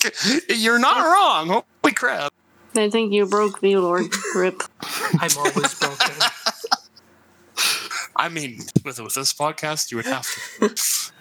you're 0.49 0.79
not 0.79 0.99
wrong. 1.05 1.63
Holy 1.83 1.95
crap! 1.95 2.33
I 2.75 2.91
think 2.91 3.13
you 3.13 3.27
broke 3.27 3.63
me, 3.63 3.77
Lord. 3.79 4.07
Rip. 4.35 4.61
I'm 5.21 5.31
always 5.39 5.75
broken. 5.79 6.15
I 8.17 8.29
mean, 8.29 8.59
with 8.85 9.01
with 9.01 9.15
this 9.15 9.33
podcast, 9.33 9.91
you 9.93 9.99
would 9.99 10.07
have 10.07 10.27
to. 10.61 11.13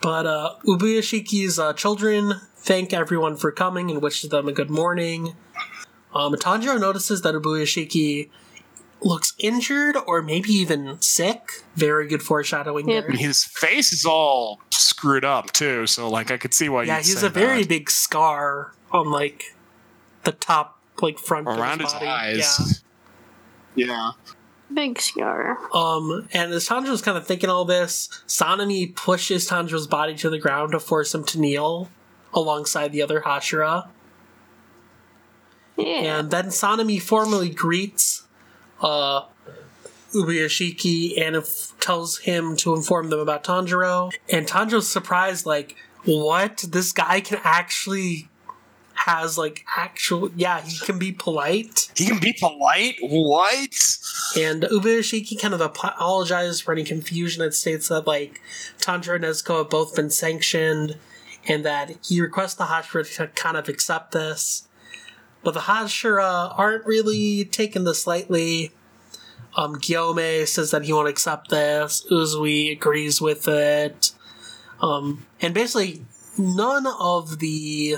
But 0.00 0.26
uh, 0.26 0.54
Ubuyashiki's 0.66 1.58
uh, 1.58 1.72
children 1.74 2.34
thank 2.56 2.92
everyone 2.92 3.36
for 3.36 3.52
coming 3.52 3.90
and 3.90 4.00
wishes 4.02 4.30
them 4.30 4.48
a 4.48 4.52
good 4.52 4.70
morning. 4.70 5.34
Um, 6.14 6.34
Tanjiro 6.34 6.78
notices 6.80 7.22
that 7.22 7.34
Ubuyashiki 7.34 8.28
looks 9.00 9.32
injured 9.38 9.96
or 10.06 10.22
maybe 10.22 10.50
even 10.52 11.00
sick. 11.00 11.64
Very 11.74 12.06
good 12.06 12.22
foreshadowing 12.22 12.88
Yep. 12.88 13.06
there. 13.08 13.16
His 13.16 13.44
face 13.44 13.92
is 13.92 14.04
all 14.04 14.60
screwed 14.70 15.24
up 15.24 15.52
too. 15.52 15.86
So 15.86 16.08
like, 16.08 16.30
I 16.30 16.36
could 16.36 16.54
see 16.54 16.68
why. 16.68 16.84
Yeah, 16.84 16.98
he's 16.98 17.18
say 17.18 17.26
a 17.26 17.30
very 17.30 17.64
big 17.64 17.90
scar 17.90 18.72
on 18.92 19.10
like 19.10 19.54
the 20.24 20.32
top, 20.32 20.78
like 21.00 21.18
front 21.18 21.46
around 21.48 21.80
of 21.80 21.86
his 21.86 21.92
his 21.92 21.92
body. 21.94 22.06
eyes. 22.06 22.84
Yeah. 23.74 24.10
Big 24.74 25.00
scar. 25.00 25.58
Um, 25.74 26.28
and 26.32 26.52
as 26.52 26.68
Tanjiro's 26.68 27.02
kind 27.02 27.18
of 27.18 27.26
thinking 27.26 27.50
all 27.50 27.64
this, 27.64 28.08
Sanemi 28.26 28.94
pushes 28.94 29.48
Tanjiro's 29.48 29.86
body 29.86 30.14
to 30.16 30.30
the 30.30 30.38
ground 30.38 30.72
to 30.72 30.80
force 30.80 31.14
him 31.14 31.24
to 31.24 31.40
kneel 31.40 31.88
alongside 32.32 32.92
the 32.92 33.02
other 33.02 33.22
Hashira. 33.22 33.88
Yeah. 35.76 36.18
And 36.18 36.30
then 36.30 36.46
Sanemi 36.46 37.00
formally 37.00 37.50
greets 37.50 38.26
uh, 38.80 39.22
Ubuyashiki 40.14 41.20
and 41.20 41.36
if, 41.36 41.78
tells 41.80 42.18
him 42.18 42.56
to 42.56 42.74
inform 42.74 43.10
them 43.10 43.20
about 43.20 43.44
Tanjiro. 43.44 44.12
And 44.30 44.46
Tanjiro's 44.46 44.88
surprised, 44.88 45.46
like, 45.46 45.76
what? 46.04 46.64
This 46.68 46.92
guy 46.92 47.20
can 47.20 47.40
actually 47.44 48.28
has 49.06 49.36
like 49.36 49.64
actual 49.76 50.30
yeah 50.36 50.60
he 50.60 50.78
can 50.84 50.98
be 50.98 51.12
polite 51.12 51.90
He 51.96 52.06
can 52.06 52.20
be 52.20 52.32
polite. 52.38 52.96
What? 53.00 53.74
and 54.36 54.62
Ubuyashiki 54.62 55.40
kind 55.40 55.54
of 55.54 55.60
apologizes 55.60 56.60
for 56.60 56.72
any 56.72 56.84
confusion 56.84 57.42
and 57.42 57.52
states 57.52 57.88
that 57.88 58.06
like 58.06 58.40
Tanjiro 58.78 59.16
and 59.16 59.24
Nezuko 59.24 59.58
have 59.58 59.70
both 59.70 59.94
been 59.94 60.10
sanctioned 60.10 60.96
and 61.46 61.64
that 61.64 61.96
he 62.06 62.20
requests 62.20 62.54
the 62.54 62.64
Hashira 62.64 63.16
to 63.16 63.26
kind 63.28 63.56
of 63.56 63.68
accept 63.68 64.12
this. 64.12 64.68
But 65.42 65.54
the 65.54 65.60
Hashira 65.60 66.54
aren't 66.56 66.86
really 66.86 67.44
taking 67.44 67.84
this 67.84 68.06
lightly. 68.06 68.70
Um, 69.56 69.74
Gyomei 69.76 70.46
says 70.46 70.70
that 70.70 70.84
he 70.84 70.92
won't 70.92 71.08
accept 71.08 71.48
this. 71.50 72.06
Uzui 72.10 72.70
agrees 72.72 73.20
with 73.20 73.48
it. 73.48 74.12
Um, 74.80 75.26
and 75.40 75.52
basically, 75.52 76.04
none 76.38 76.86
of 76.86 77.40
the 77.40 77.96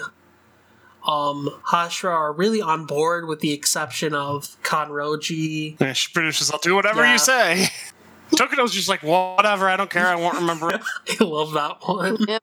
um, 1.07 1.51
Hashira 1.69 2.11
are 2.11 2.33
really 2.33 2.61
on 2.63 2.87
board 2.87 3.27
with 3.27 3.41
the 3.41 3.53
exception 3.53 4.15
of 4.15 4.57
Kanroji. 4.63 5.79
Yeah, 5.81 5.93
she 5.93 6.13
pretty 6.13 6.29
much 6.29 6.39
says, 6.39 6.51
"I'll 6.53 6.59
do 6.59 6.75
whatever 6.75 7.03
Yeah. 7.05 7.13
you 7.13 7.19
say." 7.19 7.69
Tokuno's 8.37 8.73
just 8.73 8.89
like, 8.89 9.03
whatever, 9.03 9.69
I 9.69 9.77
don't 9.77 9.91
care, 9.91 10.07
I 10.07 10.17
won't 10.17 10.37
remember 10.39 10.71
it. 10.71 10.81
I 11.21 11.25
love 11.25 11.53
that 11.53 11.77
one. 11.87 12.17
Yep. 12.27 12.43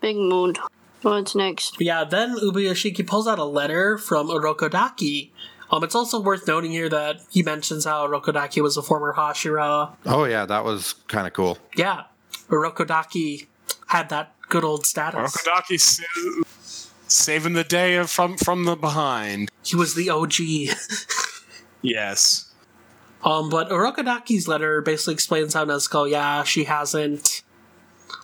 Big 0.00 0.16
mood. 0.16 0.58
What's 1.02 1.34
next? 1.34 1.76
Yeah, 1.80 2.04
then 2.04 2.36
Ubuyashiki 2.38 3.06
pulls 3.06 3.26
out 3.26 3.38
a 3.38 3.44
letter 3.44 3.98
from 3.98 4.28
Orokodaki. 4.28 5.30
Um, 5.70 5.82
it's 5.84 5.94
also 5.94 6.20
worth 6.20 6.46
noting 6.46 6.70
here 6.70 6.88
that 6.88 7.20
he 7.30 7.42
mentions 7.42 7.84
how 7.84 8.06
Orokodaki 8.06 8.62
was 8.62 8.76
a 8.76 8.82
former 8.82 9.14
Hashira. 9.14 9.94
Oh 10.06 10.24
yeah, 10.24 10.46
that 10.46 10.64
was 10.64 10.94
kind 11.08 11.26
of 11.26 11.32
cool. 11.32 11.58
Yeah, 11.76 12.04
Orokodaki 12.48 13.46
had 13.88 14.08
that 14.10 14.34
good 14.48 14.64
old 14.64 14.86
status. 14.86 15.36
Rokodaki 15.36 15.80
sa- 15.80 16.02
saving 17.14 17.52
the 17.54 17.64
day 17.64 18.02
from 18.04 18.36
from 18.36 18.64
the 18.64 18.76
behind. 18.76 19.50
He 19.62 19.76
was 19.76 19.94
the 19.94 20.10
OG. 20.10 20.34
Yes. 21.82 22.52
Um, 23.24 23.50
but 23.50 23.70
Orokodaki's 23.70 24.48
letter 24.48 24.80
basically 24.80 25.14
explains 25.14 25.54
how 25.54 25.64
Nezuko, 25.64 26.10
yeah, 26.10 26.42
she 26.44 26.64
hasn't 26.64 27.42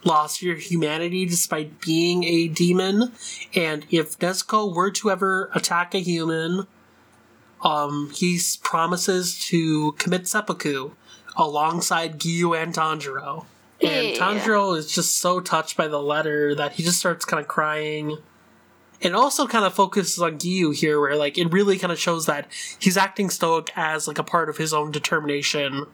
lost 0.05 0.43
her 0.43 0.55
humanity 0.55 1.27
despite 1.27 1.81
being 1.81 2.25
a 2.25 2.49
demon, 2.49 3.13
and 3.55 3.85
if 3.91 4.19
Nezuko 4.19 4.75
were 4.75 4.91
to 4.93 5.11
ever 5.11 5.51
attack 5.55 5.95
a 5.95 5.99
human, 5.99 6.67
um, 7.63 8.11
he 8.15 8.41
promises 8.63 9.39
to 9.47 9.93
commit 9.93 10.27
seppuku, 10.29 10.93
alongside 11.37 12.19
Giyu 12.19 12.61
and 12.61 12.75
Tanjiro. 12.75 13.47
And 13.81 14.09
Yeah. 14.09 14.19
Tanjiro 14.19 14.77
is 14.77 14.93
just 14.93 15.19
so 15.19 15.41
touched 15.41 15.77
by 15.77 15.87
the 15.89 16.03
letter 16.03 16.55
that 16.55 16.73
he 16.73 16.83
just 16.83 16.99
starts 16.99 17.25
kind 17.25 17.41
of 17.41 17.47
crying. 17.49 18.19
And 19.01 19.15
also 19.15 19.47
kind 19.47 19.65
of 19.65 19.75
focuses 19.75 20.19
on 20.19 20.39
Giyu 20.39 20.75
here, 20.75 21.01
where 21.01 21.15
like 21.17 21.39
it 21.39 21.53
really 21.53 21.79
kind 21.79 21.93
of 21.93 21.99
shows 21.99 22.27
that 22.27 22.49
he's 22.79 22.97
acting 22.97 23.31
stoic 23.31 23.71
as 23.77 24.09
like 24.09 24.19
a 24.19 24.25
part 24.25 24.49
of 24.49 24.57
his 24.57 24.75
own 24.75 24.91
determination. 24.91 25.87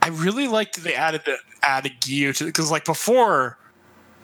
I 0.00 0.08
really 0.08 0.48
liked 0.48 0.76
that 0.76 0.84
they 0.84 0.94
added 0.94 1.22
the 1.26 1.36
added 1.62 2.00
Giyu 2.00 2.34
to 2.36 2.46
because 2.46 2.70
like 2.70 2.84
before, 2.84 3.58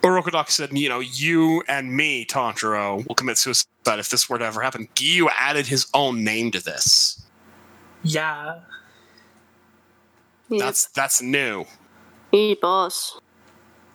Orokodaki 0.03 0.51
said, 0.51 0.77
you 0.77 0.89
know, 0.89 1.01
you 1.01 1.63
and 1.69 1.95
me, 1.95 2.25
Tanjiro, 2.25 3.07
will 3.07 3.15
commit 3.15 3.37
suicide 3.37 3.67
if 3.87 4.09
this 4.09 4.31
were 4.31 4.39
to 4.39 4.47
ever 4.47 4.63
happen. 4.63 4.89
Giyu 4.95 5.29
added 5.39 5.67
his 5.67 5.87
own 5.93 6.25
name 6.25 6.51
to 6.53 6.65
this. 6.65 7.23
Yeah, 8.03 8.61
Yep. 10.51 10.61
That's 10.61 10.87
that's 10.89 11.23
new. 11.23 11.65
He 12.33 12.57
boss. 12.61 13.19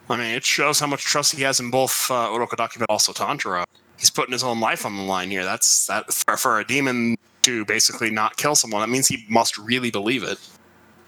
I 0.10 0.18
mean, 0.18 0.36
it 0.36 0.46
shows 0.46 0.80
how 0.80 0.88
much 0.88 1.04
trust 1.04 1.36
he 1.36 1.44
has 1.44 1.60
in 1.60 1.70
both 1.70 2.10
uh, 2.10 2.30
Orokodaki 2.30 2.80
but 2.80 2.89
also 2.89 3.12
Tanjiro. 3.12 3.65
He's 3.97 4.10
putting 4.10 4.34
his 4.34 4.43
own 4.43 4.60
life 4.60 4.86
on 4.86 4.95
the 4.97 5.03
line 5.03 5.31
here. 5.31 5.43
That's 5.43 5.88
that 5.88 6.13
for, 6.13 6.38
for 6.38 6.60
a 6.60 6.65
demon 6.65 7.17
to 7.43 7.65
basically 7.65 8.10
not 8.10 8.38
kill 8.38 8.55
someone. 8.55 8.81
That 8.81 8.89
means 8.89 9.08
he 9.08 9.25
must 9.29 9.58
really 9.58 9.91
believe 9.91 10.23
it. 10.23 10.38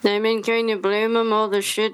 I 0.03 0.19
mean, 0.19 0.43
can 0.43 0.69
you 0.69 0.77
blame 0.77 1.15
him 1.15 1.33
all 1.33 1.47
the 1.49 1.61
shit 1.61 1.93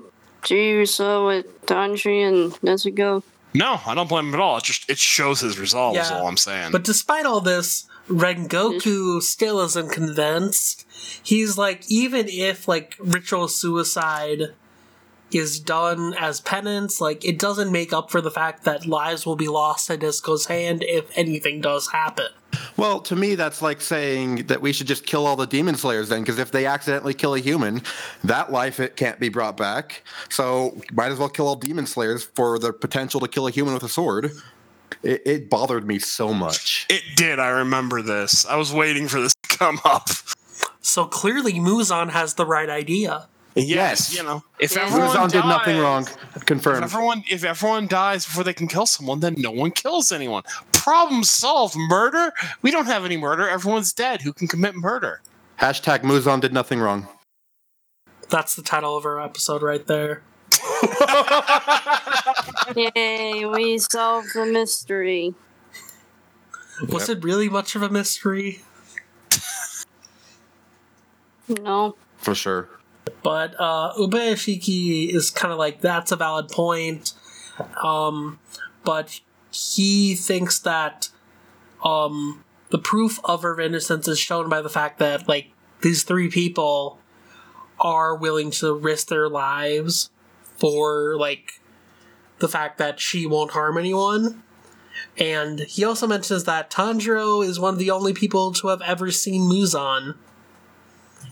you 0.49 0.85
saw 0.85 1.27
with 1.27 1.65
Tanji 1.65 2.27
and 2.27 2.51
Nezuko? 2.61 3.23
No, 3.53 3.79
I 3.85 3.95
don't 3.95 4.09
blame 4.09 4.27
him 4.27 4.33
at 4.33 4.39
all. 4.39 4.57
It 4.57 4.63
just 4.63 4.89
it 4.89 4.97
shows 4.97 5.39
his 5.39 5.59
resolve. 5.59 5.95
Is 5.95 6.11
all 6.11 6.27
I'm 6.27 6.37
saying. 6.37 6.71
But 6.71 6.83
despite 6.83 7.25
all 7.25 7.39
this, 7.39 7.87
Rengoku 8.09 9.21
still 9.21 9.61
isn't 9.61 9.91
convinced. 9.91 10.85
He's 11.21 11.57
like, 11.57 11.83
even 11.87 12.27
if 12.27 12.67
like 12.67 12.95
ritual 12.99 13.47
suicide 13.47 14.53
is 15.35 15.59
done 15.59 16.13
as 16.15 16.41
penance, 16.41 17.01
like 17.01 17.25
it 17.25 17.39
doesn't 17.39 17.71
make 17.71 17.93
up 17.93 18.11
for 18.11 18.21
the 18.21 18.31
fact 18.31 18.63
that 18.63 18.85
lives 18.85 19.25
will 19.25 19.35
be 19.35 19.47
lost 19.47 19.89
at 19.89 19.99
Nezuko's 19.99 20.45
hand 20.45 20.83
if 20.83 21.05
anything 21.17 21.61
does 21.61 21.87
happen. 21.91 22.27
Well, 22.77 22.99
to 23.01 23.15
me, 23.15 23.35
that's 23.35 23.61
like 23.61 23.81
saying 23.81 24.47
that 24.47 24.61
we 24.61 24.73
should 24.73 24.87
just 24.87 25.05
kill 25.05 25.25
all 25.25 25.35
the 25.35 25.47
demon 25.47 25.75
slayers 25.75 26.09
then, 26.09 26.21
because 26.21 26.39
if 26.39 26.51
they 26.51 26.65
accidentally 26.65 27.13
kill 27.13 27.33
a 27.35 27.39
human, 27.39 27.81
that 28.23 28.51
life 28.51 28.79
it 28.79 28.95
can't 28.95 29.19
be 29.19 29.29
brought 29.29 29.57
back. 29.57 30.03
So 30.29 30.79
might 30.91 31.11
as 31.11 31.19
well 31.19 31.29
kill 31.29 31.47
all 31.47 31.55
demon 31.55 31.85
slayers 31.85 32.23
for 32.23 32.59
the 32.59 32.73
potential 32.73 33.19
to 33.21 33.27
kill 33.27 33.47
a 33.47 33.51
human 33.51 33.73
with 33.73 33.83
a 33.83 33.89
sword. 33.89 34.31
It, 35.01 35.21
it 35.25 35.49
bothered 35.49 35.87
me 35.87 35.99
so 35.99 36.33
much. 36.33 36.85
it 36.89 37.03
did. 37.15 37.39
I 37.39 37.49
remember 37.49 38.01
this. 38.01 38.45
I 38.45 38.55
was 38.55 38.71
waiting 38.71 39.07
for 39.07 39.19
this 39.19 39.33
to 39.49 39.57
come 39.57 39.79
up. 39.83 40.09
So 40.81 41.05
clearly 41.05 41.53
Muzan 41.53 42.11
has 42.11 42.35
the 42.35 42.45
right 42.45 42.69
idea. 42.69 43.27
Yes, 43.55 43.67
Yes. 43.67 44.15
you 44.17 44.23
know, 44.23 44.43
if 44.59 44.75
Yeah. 44.75 44.81
everyone 44.83 45.09
Muzan 45.09 45.31
did 45.31 45.45
nothing 45.45 45.75
dies- 45.75 45.83
wrong. 45.83 46.07
If 46.35 46.45
Confirmed. 46.45 46.83
everyone, 46.83 47.23
if 47.29 47.43
everyone 47.43 47.87
dies 47.87 48.25
before 48.25 48.43
they 48.43 48.53
can 48.53 48.67
kill 48.67 48.85
someone, 48.87 49.19
then 49.19 49.35
no 49.37 49.51
one 49.51 49.69
kills 49.71 50.11
anyone. 50.11 50.41
Problem 50.71 51.23
solved. 51.23 51.75
Murder? 51.77 52.33
We 52.63 52.71
don't 52.71 52.87
have 52.87 53.05
any 53.05 53.15
murder. 53.17 53.47
Everyone's 53.47 53.93
dead. 53.93 54.21
Who 54.23 54.33
can 54.33 54.47
commit 54.47 54.75
murder? 54.75 55.21
Hashtag 55.61 56.01
Muzan 56.01 56.41
did 56.41 56.51
nothing 56.51 56.79
wrong. 56.79 57.07
That's 58.29 58.55
the 58.55 58.63
title 58.63 58.97
of 58.97 59.05
our 59.05 59.21
episode 59.21 59.61
right 59.61 59.85
there. 59.85 60.23
Yay, 62.75 63.45
we 63.45 63.77
solved 63.77 64.29
the 64.33 64.45
mystery. 64.45 65.35
Was 66.89 67.07
it 67.09 67.23
really 67.23 67.49
much 67.49 67.75
of 67.75 67.83
a 67.83 67.89
mystery? 67.89 68.63
No. 71.47 71.95
For 72.17 72.33
sure. 72.33 72.69
But 73.21 73.55
uh, 73.59 73.93
Ubuyashiki 73.97 75.13
is 75.13 75.29
kind 75.29 75.51
of 75.51 75.59
like 75.59 75.81
that's 75.81 76.11
a 76.11 76.15
valid 76.15 76.49
point, 76.49 77.13
um, 77.83 78.39
but 78.83 79.19
he 79.51 80.15
thinks 80.15 80.59
that 80.59 81.09
um, 81.83 82.43
the 82.69 82.77
proof 82.77 83.19
of 83.23 83.43
her 83.43 83.59
innocence 83.59 84.07
is 84.07 84.19
shown 84.19 84.49
by 84.49 84.61
the 84.61 84.69
fact 84.69 84.99
that 84.99 85.27
like 85.27 85.51
these 85.81 86.03
three 86.03 86.29
people 86.29 86.99
are 87.79 88.15
willing 88.15 88.51
to 88.51 88.73
risk 88.73 89.07
their 89.07 89.29
lives 89.29 90.09
for 90.57 91.15
like 91.17 91.61
the 92.39 92.47
fact 92.47 92.77
that 92.77 92.99
she 92.99 93.25
won't 93.25 93.51
harm 93.51 93.77
anyone. 93.77 94.43
And 95.17 95.59
he 95.61 95.83
also 95.83 96.07
mentions 96.07 96.45
that 96.45 96.71
Tanjiro 96.71 97.45
is 97.45 97.59
one 97.59 97.73
of 97.73 97.79
the 97.79 97.91
only 97.91 98.13
people 98.13 98.51
to 98.53 98.67
have 98.69 98.81
ever 98.81 99.11
seen 99.11 99.41
Muzan 99.41 100.15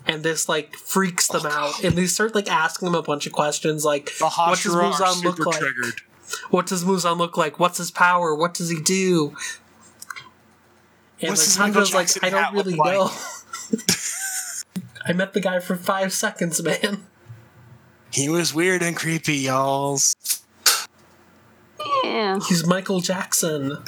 and 0.08 0.24
this 0.24 0.50
like 0.50 0.76
freaks 0.76 1.28
them 1.28 1.46
out 1.46 1.84
and 1.84 1.96
they 1.96 2.06
start 2.06 2.34
like 2.36 2.50
asking 2.52 2.88
him 2.88 2.96
a 2.96 3.02
bunch 3.04 3.26
of 3.28 3.34
questions 3.34 3.86
like 3.86 4.10
what 4.20 4.32
does 4.34 4.66
Hashira 4.66 4.92
Muzan 4.92 5.24
look 5.24 5.46
like 5.46 5.60
triggered. 5.60 6.02
what 6.50 6.66
does 6.66 6.84
Muzan 6.84 7.18
look 7.18 7.38
like 7.38 7.60
what's 7.60 7.78
his 7.78 7.92
power 7.92 8.34
what 8.36 8.54
does 8.54 8.70
he 8.70 8.80
do 8.82 9.36
and 11.22 11.30
What's 11.30 11.58
like 11.60 11.68
Michael 11.74 11.82
Tanjiro's 11.84 12.16
like 12.16 12.24
I 12.24 12.30
don't 12.30 12.54
really 12.54 12.76
like?" 12.76 12.94
know 12.94 13.12
I 15.06 15.14
met 15.14 15.34
the 15.34 15.40
guy 15.40 15.60
for 15.60 15.76
five 15.76 16.12
seconds 16.14 16.62
man 16.64 17.04
He 18.12 18.28
was 18.28 18.54
weird 18.54 18.82
and 18.84 18.96
creepy, 18.96 19.36
y'all. 19.38 19.98
Yeah. 22.04 22.40
he's 22.50 22.66
Michael 22.68 23.00
Jackson 23.02 23.78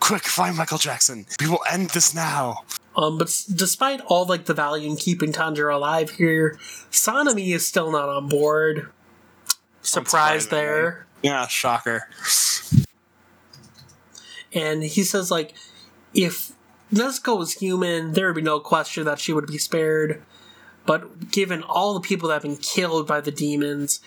Quick, 0.00 0.22
find 0.22 0.56
Michael 0.56 0.78
Jackson. 0.78 1.26
We 1.40 1.48
will 1.48 1.62
end 1.70 1.90
this 1.90 2.14
now. 2.14 2.62
Um 2.98 3.16
but 3.16 3.28
s- 3.28 3.44
despite 3.44 4.00
all 4.06 4.26
like 4.26 4.44
the 4.46 4.52
value 4.54 4.90
in 4.90 4.96
keeping 4.96 5.32
Tanjiro 5.32 5.74
alive 5.74 6.10
here 6.10 6.58
Sanemi 6.90 7.54
is 7.54 7.66
still 7.66 7.90
not 7.92 8.08
on 8.08 8.28
board 8.28 8.90
surprise 9.82 10.48
there 10.48 11.06
Yeah, 11.22 11.46
shocker. 11.46 12.08
and 14.52 14.82
he 14.82 15.02
says 15.04 15.30
like 15.30 15.54
if 16.14 16.52
Nezuko 16.92 17.36
was 17.38 17.52
human, 17.54 18.12
there 18.12 18.26
would 18.28 18.36
be 18.36 18.40
no 18.42 18.60
question 18.60 19.04
that 19.04 19.18
she 19.18 19.30
would 19.34 19.46
be 19.46 19.58
spared. 19.58 20.22
But 20.86 21.30
given 21.30 21.62
all 21.62 21.92
the 21.92 22.00
people 22.00 22.28
that 22.28 22.36
have 22.36 22.42
been 22.42 22.56
killed 22.56 23.06
by 23.06 23.20
the 23.20 23.30
demons, 23.30 24.00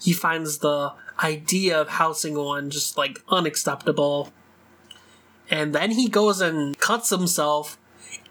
he 0.00 0.12
finds 0.12 0.58
the 0.58 0.92
idea 1.20 1.80
of 1.80 1.88
housing 1.88 2.34
one 2.38 2.70
just 2.70 2.96
like 2.96 3.18
unacceptable. 3.28 4.32
And 5.50 5.74
then 5.74 5.90
he 5.90 6.08
goes 6.08 6.40
and 6.40 6.78
cuts 6.78 7.10
himself 7.10 7.76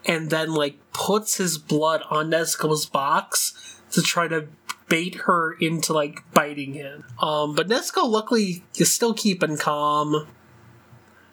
and 0.06 0.30
then 0.30 0.54
like 0.54 0.78
puts 0.92 1.36
his 1.36 1.58
blood 1.58 2.02
on 2.10 2.30
Nezuko's 2.30 2.86
box 2.86 3.80
to 3.92 4.02
try 4.02 4.28
to 4.28 4.48
bait 4.88 5.16
her 5.26 5.52
into 5.52 5.92
like 5.92 6.20
biting 6.32 6.74
him. 6.74 7.04
Um, 7.20 7.54
but 7.54 7.68
Nezuko 7.68 8.08
luckily 8.08 8.64
is 8.76 8.92
still 8.92 9.14
keeping 9.14 9.56
calm 9.56 10.26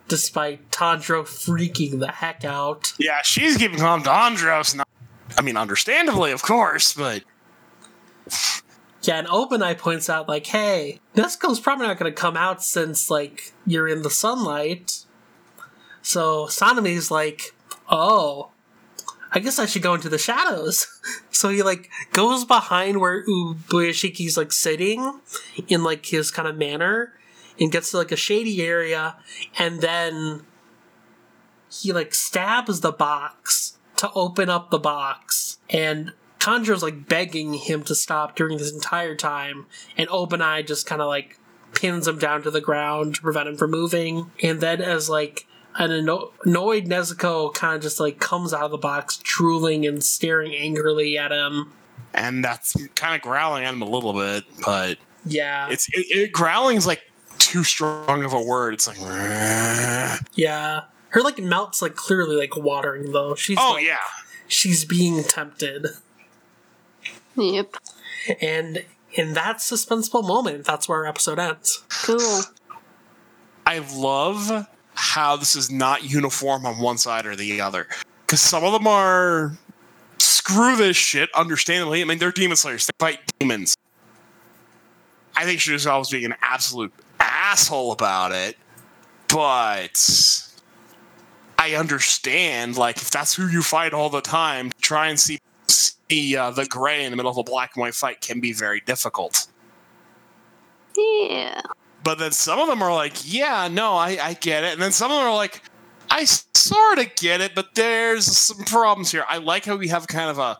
despite 0.08 0.70
Tanjiro 0.72 1.24
freaking 1.24 2.00
the 2.00 2.12
heck 2.12 2.46
out. 2.46 2.94
Yeah, 3.00 3.22
she's 3.24 3.58
keeping 3.58 3.80
calm 3.80 4.04
to 4.04 4.12
Andros. 4.12 4.76
Not, 4.76 4.88
I 5.38 5.42
mean, 5.42 5.58
understandably, 5.58 6.32
of 6.32 6.44
course, 6.44 6.94
but 6.94 7.24
Yeah, 9.08 9.20
and 9.20 9.28
Obanai 9.28 9.78
points 9.78 10.10
out, 10.10 10.28
like, 10.28 10.48
hey, 10.48 11.00
Nezuko's 11.16 11.60
probably 11.60 11.88
not 11.88 12.00
going 12.00 12.12
to 12.12 12.20
come 12.20 12.36
out 12.36 12.64
since, 12.64 13.10
like, 13.10 13.54
you're 13.66 13.88
in 13.88 14.02
the 14.02 14.10
sunlight. 14.10 15.06
So 16.02 16.48
Sanemi's 16.48 17.12
like, 17.12 17.54
oh, 17.90 18.50
I 19.36 19.40
guess 19.40 19.60
I 19.60 19.68
should 19.68 19.84
go 19.84 19.94
into 19.94 20.10
the 20.10 20.18
shadows. 20.18 20.88
So 21.36 21.50
he, 21.50 21.62
like, 21.64 21.90
goes 22.14 22.46
behind 22.46 23.02
where 23.02 23.26
Ubuyashiki's, 23.26 24.38
like, 24.38 24.54
sitting 24.54 25.20
in, 25.68 25.84
like, 25.84 26.06
his 26.06 26.32
kind 26.32 26.48
of 26.48 26.56
manner 26.56 27.12
and 27.60 27.74
gets 27.74 27.92
to, 27.92 27.98
like, 27.98 28.14
a 28.14 28.16
shady 28.16 28.64
area 28.64 29.18
and 29.60 29.82
then 29.82 30.46
he, 31.70 31.92
like, 31.92 32.16
stabs 32.16 32.80
the 32.80 32.94
box 32.94 33.78
to 33.98 34.10
open 34.14 34.50
up 34.50 34.72
the 34.72 34.80
box 34.80 35.60
and 35.70 36.14
Tanjiro's 36.46 36.84
like 36.84 37.08
begging 37.08 37.56
him 37.56 37.82
to 37.86 37.96
stop 37.96 38.36
during 38.36 38.60
this 38.60 38.72
entire 38.72 39.16
time, 39.16 39.66
and 39.98 40.08
Obanai 40.10 40.68
just 40.68 40.86
kind 40.86 41.02
of 41.02 41.08
like 41.08 41.40
pins 41.74 42.08
him 42.08 42.20
down 42.20 42.44
to 42.44 42.52
the 42.52 42.62
ground 42.62 43.16
to 43.16 43.22
prevent 43.22 43.50
him 43.50 43.58
from 43.58 43.72
moving. 43.72 44.32
And 44.44 44.62
then, 44.62 44.80
as 44.80 45.10
like 45.10 45.48
an 45.78 45.92
anno- 45.92 46.32
annoyed 46.46 46.86
Nezuko 46.86 47.54
kind 47.54 47.76
of 47.76 47.82
just 47.82 48.00
like 48.00 48.20
comes 48.20 48.54
out 48.54 48.64
of 48.64 48.72
the 48.72 48.78
box, 48.78 49.18
drooling 49.24 49.86
and 49.86 50.04
staring 50.04 50.54
angrily 50.56 51.18
at 51.18 51.32
him. 51.32 51.74
and 52.14 52.44
that's 52.44 52.76
kind 52.96 53.16
of 53.16 53.22
growling 53.22 53.64
at 53.66 53.74
him 53.74 53.82
a 53.82 53.90
little 53.90 54.14
bit, 54.14 54.44
but 54.66 54.98
Yeah, 55.26 55.68
it's 55.70 55.88
it, 55.90 56.06
it, 56.10 56.32
growling's 56.32 56.88
like 56.88 57.02
too 57.40 57.64
strong 57.64 58.24
of 58.24 58.32
a 58.34 58.42
word. 58.42 58.74
It's 58.76 58.88
like, 58.88 58.98
yeah. 60.36 60.82
Her 61.10 61.22
like 61.22 61.40
mouth's 61.40 61.82
like 61.82 61.96
clearly 61.96 62.36
like 62.36 62.56
watering 62.58 63.12
though. 63.12 63.36
She's 63.36 63.58
oh 63.60 63.74
like, 63.76 63.86
yeah, 63.86 63.98
she's 64.48 64.86
being 64.86 65.24
tempted. 65.24 65.88
Yep. 67.38 67.76
And 68.42 68.86
in 69.14 69.34
that 69.34 69.58
suspenseful 69.58 70.26
moment, 70.26 70.66
that's 70.66 70.88
where 70.90 71.00
our 71.00 71.06
episode 71.06 71.40
ends. 71.40 71.84
Cool. 71.90 72.42
I 73.66 73.80
love 73.96 74.68
how 74.96 75.36
this 75.36 75.56
is 75.56 75.70
not 75.70 76.10
uniform 76.10 76.66
on 76.66 76.80
one 76.80 76.98
side 76.98 77.26
or 77.26 77.36
the 77.36 77.62
other 77.62 77.88
because 78.26 78.42
some 78.42 78.64
of 78.64 78.74
them 78.74 78.88
are 78.88 79.58
screw 80.20 80.76
this 80.76 80.98
shit, 80.98 81.30
understandably. 81.34 82.02
I 82.02 82.06
mean, 82.06 82.18
they're 82.18 82.32
demon 82.32 82.58
slayers, 82.58 82.88
they 82.88 82.94
fight 83.00 83.20
demons. 83.40 83.76
I 85.36 85.44
think 85.44 85.60
Shinazugawa 85.60 85.74
was 85.74 85.88
always 85.88 86.10
being 86.10 86.26
an 86.26 86.36
absolute 86.42 86.94
asshole 87.20 87.92
about 87.92 88.32
it, 88.32 88.58
but 89.28 90.50
I 91.58 91.76
understand, 91.76 92.78
like, 92.78 92.98
if 92.98 93.12
that's 93.12 93.36
who 93.36 93.48
you 93.48 93.62
fight 93.62 93.94
all 93.94 94.10
the 94.10 94.22
time, 94.22 94.72
try 94.82 95.10
and 95.10 95.20
see, 95.20 95.40
see 95.68 96.38
uh, 96.38 96.52
the 96.52 96.66
gray 96.66 97.04
in 97.04 97.12
the 97.12 97.18
middle 97.18 97.32
of 97.32 97.38
a 97.38 97.44
black 97.44 97.72
and 97.76 97.82
white 97.82 97.96
fight 97.96 98.22
can 98.22 98.40
be 98.40 98.54
very 98.54 98.82
difficult. 98.82 99.48
Yeah. 100.96 101.62
But 102.06 102.20
then 102.20 102.32
some 102.32 102.60
of 102.60 102.68
them 102.68 102.84
are 102.84 102.94
like, 102.94 103.14
yeah, 103.26 103.68
no, 103.68 103.94
I, 103.94 104.18
I 104.22 104.34
get 104.36 104.64
it. 104.64 104.74
And 104.74 104.82
then 104.82 104.92
some 104.92 105.12
of 105.12 105.18
them 105.18 105.26
are 105.26 105.36
like, 105.36 105.64
I 106.10 106.26
sort 106.26 107.00
of 107.00 107.14
get 107.16 107.42
it, 107.42 107.56
but 107.56 107.74
there's 107.74 108.26
some 108.26 108.64
problems 108.64 109.12
here. 109.12 109.26
I 109.28 109.40
like 109.40 109.66
how 109.66 109.76
we 109.76 109.88
have 109.88 110.08
kind 110.08 110.30
of 110.30 110.38
a 110.38 110.60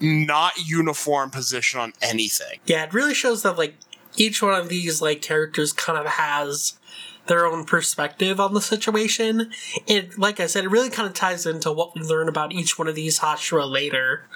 not 0.00 0.52
uniform 0.64 1.30
position 1.30 1.80
on 1.80 1.94
anything. 2.00 2.60
Yeah, 2.64 2.84
it 2.84 2.94
really 2.94 3.12
shows 3.12 3.42
that 3.42 3.58
like 3.58 3.74
each 4.16 4.40
one 4.40 4.54
of 4.54 4.68
these 4.68 5.02
like 5.02 5.20
characters 5.20 5.72
kind 5.72 5.98
of 5.98 6.06
has 6.06 6.78
their 7.26 7.44
own 7.44 7.64
perspective 7.64 8.38
on 8.38 8.54
the 8.54 8.60
situation. 8.60 9.50
It 9.88 10.16
like 10.16 10.38
I 10.38 10.46
said, 10.46 10.62
it 10.62 10.70
really 10.70 10.90
kind 10.90 11.08
of 11.08 11.14
ties 11.14 11.44
into 11.44 11.72
what 11.72 11.96
we 11.96 12.02
learn 12.02 12.28
about 12.28 12.52
each 12.52 12.78
one 12.78 12.86
of 12.86 12.94
these 12.94 13.18
Hashira 13.18 13.68
later. 13.68 14.26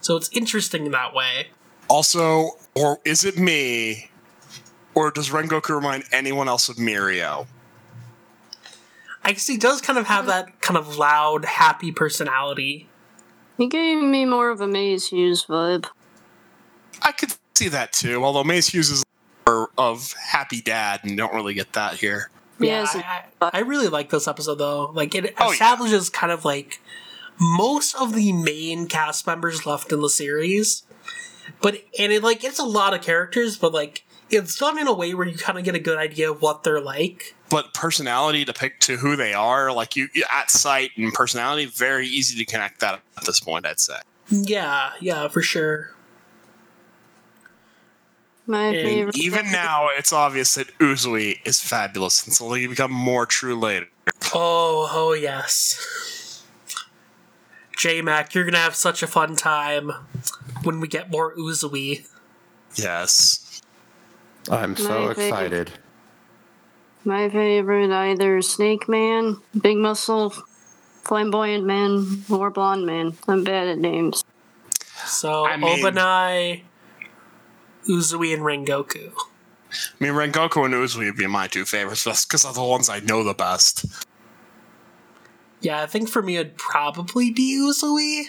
So 0.00 0.16
it's 0.16 0.30
interesting 0.32 0.86
in 0.86 0.92
that 0.92 1.12
way. 1.12 1.48
Also, 1.88 2.52
or 2.74 3.00
is 3.04 3.22
it 3.24 3.38
me, 3.38 4.10
or 4.96 5.12
does 5.12 5.30
Rengoku 5.30 5.70
remind 5.76 6.02
anyone 6.10 6.48
else 6.48 6.68
of 6.68 6.76
Mirio? 6.76 7.46
I 9.22 9.32
guess 9.32 9.46
he 9.46 9.56
does 9.56 9.80
kind 9.80 9.98
of 9.98 10.06
have 10.06 10.26
that 10.26 10.60
kind 10.60 10.76
of 10.76 10.96
loud, 10.96 11.44
happy 11.44 11.92
personality. 11.92 12.88
He 13.58 13.68
gave 13.68 14.02
me 14.02 14.24
more 14.24 14.50
of 14.50 14.60
a 14.60 14.66
Maes 14.66 15.08
Hughes 15.08 15.44
vibe. 15.44 15.86
I 17.02 17.12
could 17.12 17.34
see 17.54 17.68
that 17.68 17.92
too, 17.92 18.24
although 18.24 18.44
Maes 18.44 18.68
Hughes 18.68 18.90
is 18.90 19.04
more 19.46 19.70
of 19.76 20.12
happy 20.14 20.60
dad, 20.60 21.00
and 21.04 21.16
don't 21.16 21.34
really 21.34 21.54
get 21.54 21.72
that 21.74 21.94
here. 21.94 22.30
Yeah, 22.58 22.80
Yes, 22.82 22.96
I, 22.96 23.24
I, 23.42 23.50
I 23.54 23.58
really 23.60 23.88
like 23.88 24.10
this 24.10 24.26
episode 24.26 24.56
though. 24.56 24.90
Like 24.94 25.14
it 25.14 25.34
Oh, 25.38 25.46
yeah. 25.46 25.52
establishes 25.52 26.08
kind 26.08 26.32
of 26.32 26.44
like 26.44 26.80
most 27.38 27.94
of 27.96 28.14
the 28.14 28.32
main 28.32 28.86
cast 28.86 29.26
members 29.26 29.66
left 29.66 29.92
in 29.92 30.00
the 30.00 30.08
series, 30.08 30.84
but 31.60 31.82
and 31.98 32.12
it 32.12 32.22
like 32.22 32.44
it's 32.44 32.58
a 32.58 32.64
lot 32.64 32.94
of 32.94 33.02
characters, 33.02 33.56
but 33.58 33.72
like 33.74 34.04
it's 34.30 34.58
done 34.58 34.78
in 34.78 34.86
a 34.86 34.92
way 34.92 35.14
where 35.14 35.26
you 35.26 35.36
kind 35.36 35.58
of 35.58 35.64
get 35.64 35.74
a 35.74 35.78
good 35.78 35.98
idea 35.98 36.30
of 36.30 36.42
what 36.42 36.62
they're 36.62 36.80
like. 36.80 37.34
But 37.48 37.74
personality 37.74 38.44
to 38.44 38.52
pick 38.52 38.80
to 38.80 38.96
who 38.96 39.16
they 39.16 39.34
are, 39.34 39.72
like 39.72 39.96
you 39.96 40.08
at 40.32 40.50
sight 40.50 40.90
and 40.96 41.12
personality, 41.12 41.66
very 41.66 42.06
easy 42.06 42.36
to 42.44 42.50
connect 42.50 42.80
that 42.80 43.00
at 43.16 43.24
this 43.24 43.40
point. 43.40 43.66
I'd 43.66 43.80
say. 43.80 43.98
Yeah, 44.30 44.90
yeah, 45.00 45.28
for 45.28 45.42
sure. 45.42 45.92
My 48.48 48.66
And 48.66 48.76
favorite. 48.76 49.18
Even 49.18 49.50
now, 49.50 49.88
it's 49.96 50.12
obvious 50.12 50.54
that 50.54 50.76
Uzui 50.78 51.40
is 51.44 51.60
fabulous, 51.60 52.24
and 52.24 52.32
so 52.32 52.50
they 52.50 52.66
become 52.66 52.92
more 52.92 53.26
true 53.26 53.58
later. 53.58 53.86
Oh, 54.34 54.88
oh 54.92 55.12
yes. 55.12 56.44
J 57.76 58.02
Mac, 58.02 58.34
you're 58.34 58.44
gonna 58.44 58.58
have 58.58 58.74
such 58.74 59.02
a 59.02 59.06
fun 59.06 59.36
time 59.36 59.92
when 60.62 60.80
we 60.80 60.88
get 60.88 61.10
more 61.10 61.34
Uzui. 61.36 62.08
Yes. 62.74 63.45
I'm 64.50 64.76
so 64.76 64.88
My 65.08 65.14
favorite. 65.14 65.28
excited. 65.28 65.72
My 67.04 67.28
favorite 67.28 67.90
either 67.92 68.42
Snake 68.42 68.88
Man, 68.88 69.40
Big 69.60 69.76
Muscle, 69.76 70.34
Flamboyant 71.04 71.64
Man, 71.64 72.24
or 72.30 72.50
Blonde 72.50 72.84
Man. 72.86 73.14
I'm 73.28 73.44
bad 73.44 73.68
at 73.68 73.78
names. 73.78 74.24
So 75.04 75.46
I 75.46 75.56
mean- 75.56 75.84
Obanai, 75.84 76.62
Uzui, 77.88 78.34
and 78.34 78.42
Rengoku. 78.42 79.12
I 79.70 80.04
mean, 80.04 80.12
Rengoku 80.14 80.64
and 80.64 80.74
Uzui 80.74 81.06
would 81.06 81.16
be 81.16 81.26
my 81.26 81.46
two 81.48 81.64
favorites, 81.64 82.04
but 82.04 82.10
that's 82.12 82.24
because 82.24 82.42
they're 82.44 82.52
the 82.52 82.62
ones 82.64 82.88
I 82.88 83.00
know 83.00 83.22
the 83.22 83.34
best. 83.34 83.84
Yeah, 85.60 85.82
I 85.82 85.86
think 85.86 86.08
for 86.08 86.22
me 86.22 86.36
it'd 86.36 86.56
probably 86.56 87.30
be 87.30 87.56
Uzui. 87.58 88.24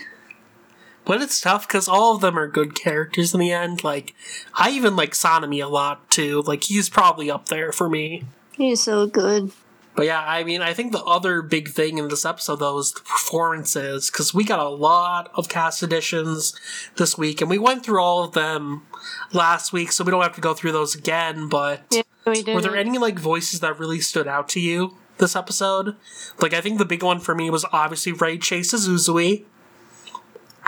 But 1.07 1.21
it's 1.21 1.39
tough 1.39 1.65
because 1.65 1.87
all 1.87 2.15
of 2.15 2.21
them 2.21 2.37
are 2.37 2.49
good 2.49 2.75
characters 2.75 3.33
in 3.33 3.39
the 3.39 3.53
end. 3.53 3.81
Like, 3.81 4.13
I 4.53 4.71
even 4.71 4.97
like 4.97 5.13
Sanemi 5.13 5.63
a 5.63 5.67
lot 5.67 6.09
too. 6.09 6.41
Like, 6.45 6.65
he's 6.65 6.89
probably 6.89 7.31
up 7.31 7.47
there 7.47 7.71
for 7.71 7.89
me. 7.89 8.25
He's 8.51 8.81
so 8.81 9.07
good. 9.07 9.53
But 9.95 10.05
yeah, 10.05 10.21
I 10.21 10.43
mean, 10.43 10.61
I 10.61 10.73
think 10.73 10.91
the 10.91 11.03
other 11.03 11.41
big 11.41 11.69
thing 11.69 11.97
in 11.97 12.09
this 12.09 12.23
episode 12.23 12.57
though 12.57 12.77
is 12.77 12.91
the 12.91 12.99
performances 12.99 14.11
because 14.11 14.31
we 14.31 14.43
got 14.43 14.59
a 14.59 14.69
lot 14.69 15.31
of 15.33 15.49
cast 15.49 15.81
additions 15.81 16.53
this 16.97 17.17
week, 17.17 17.41
and 17.41 17.49
we 17.49 17.57
went 17.57 17.83
through 17.83 17.99
all 17.99 18.23
of 18.23 18.33
them 18.33 18.85
last 19.33 19.73
week, 19.73 19.91
so 19.91 20.03
we 20.03 20.11
don't 20.11 20.21
have 20.21 20.35
to 20.35 20.41
go 20.41 20.53
through 20.53 20.73
those 20.73 20.93
again. 20.93 21.49
But 21.49 21.81
Yeah, 21.89 22.03
we 22.27 22.43
were 22.53 22.61
there 22.61 22.75
any 22.75 22.99
like 22.99 23.17
voices 23.17 23.61
that 23.61 23.79
really 23.79 24.01
stood 24.01 24.27
out 24.27 24.49
to 24.49 24.59
you 24.59 24.97
this 25.17 25.35
episode? 25.35 25.95
Like, 26.39 26.53
I 26.53 26.61
think 26.61 26.77
the 26.77 26.85
big 26.85 27.01
one 27.01 27.19
for 27.19 27.33
me 27.33 27.49
was 27.49 27.65
obviously 27.71 28.11
Ray 28.11 28.37
Chase's 28.37 28.87
Uzui. 28.87 29.45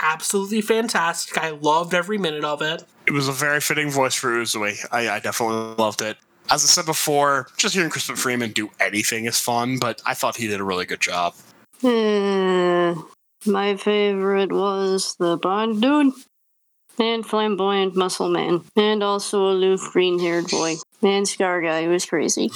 Absolutely 0.02 0.62
fantastic. 0.62 1.36
I 1.38 1.50
loved 1.50 1.94
every 1.94 2.18
minute 2.18 2.44
of 2.44 2.62
it. 2.62 2.84
It 3.06 3.12
was 3.12 3.28
a 3.28 3.32
very 3.32 3.60
fitting 3.60 3.90
voice 3.90 4.14
for 4.14 4.30
Uzui. 4.30 4.84
I, 4.90 5.08
I 5.10 5.20
definitely 5.20 5.74
loved 5.76 6.00
it. 6.00 6.16
As 6.50 6.64
I 6.64 6.66
said 6.66 6.86
before, 6.86 7.48
just 7.56 7.74
hearing 7.74 7.90
Crispin 7.90 8.16
Freeman 8.16 8.52
do 8.52 8.70
anything 8.80 9.26
is 9.26 9.38
fun, 9.38 9.78
but 9.78 10.00
I 10.06 10.14
thought 10.14 10.36
he 10.36 10.46
did 10.46 10.58
a 10.58 10.64
really 10.64 10.86
good 10.86 11.00
job. 11.00 11.34
Uh, 11.82 12.94
my 13.46 13.76
favorite 13.76 14.52
was 14.52 15.16
the 15.18 15.36
Bond 15.36 15.80
dude 15.80 16.14
and 16.98 17.24
flamboyant 17.24 17.96
muscle 17.96 18.28
man, 18.28 18.62
and 18.76 19.02
also 19.02 19.50
aloof 19.50 19.90
green 19.92 20.18
haired 20.18 20.48
boy. 20.48 20.76
And 21.02 21.26
Scar 21.26 21.62
guy 21.62 21.84
who 21.84 21.90
was 21.90 22.04
crazy. 22.04 22.50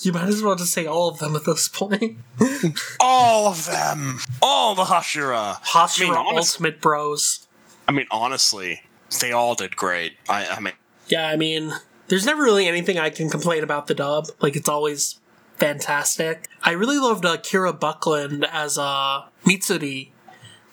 You 0.00 0.12
might 0.12 0.28
as 0.28 0.42
well 0.42 0.54
just 0.54 0.72
say 0.72 0.86
all 0.86 1.08
of 1.08 1.18
them 1.18 1.34
at 1.34 1.44
this 1.44 1.68
point. 1.68 2.18
All 3.00 3.48
of 3.48 3.66
them! 3.66 4.20
All 4.40 4.74
the 4.76 4.84
Hashira! 4.84 5.60
Hashira 5.62 6.04
I 6.04 6.08
mean, 6.08 6.14
honest- 6.16 6.54
Ultimate 6.54 6.80
Bros. 6.80 7.46
I 7.88 7.92
mean, 7.92 8.06
honestly, 8.10 8.82
they 9.20 9.32
all 9.32 9.54
did 9.54 9.74
great. 9.74 10.12
I, 10.28 10.46
I 10.46 10.60
mean, 10.60 10.74
Yeah, 11.08 11.26
I 11.28 11.36
mean, 11.36 11.72
there's 12.08 12.26
never 12.26 12.42
really 12.42 12.68
anything 12.68 12.98
I 12.98 13.10
can 13.10 13.28
complain 13.30 13.64
about 13.64 13.86
the 13.88 13.94
dub. 13.94 14.26
Like, 14.40 14.54
it's 14.56 14.68
always 14.68 15.18
fantastic. 15.56 16.46
I 16.62 16.72
really 16.72 16.98
loved 16.98 17.24
uh, 17.24 17.36
Kira 17.38 17.78
Buckland 17.78 18.46
as 18.52 18.78
uh, 18.78 19.22
Mitsuri. 19.44 20.10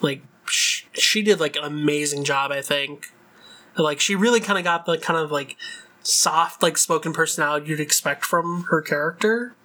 Like, 0.02 0.22
sh- 0.46 0.84
she 0.94 1.22
did 1.24 1.40
like 1.40 1.56
an 1.56 1.64
amazing 1.64 2.26
job, 2.26 2.52
I 2.52 2.62
think. 2.62 3.08
Like, 3.78 4.00
she 4.00 4.16
really 4.16 4.40
kind 4.40 4.58
of 4.60 4.64
got 4.66 4.86
the 4.86 4.98
kind 4.98 5.20
of 5.20 5.32
like 5.32 5.56
soft, 6.06 6.62
like 6.62 6.78
spoken 6.78 7.14
personality 7.14 7.68
you'd 7.70 7.80
expect 7.80 8.26
from 8.26 8.66
her 8.70 8.82
character. 8.82 9.56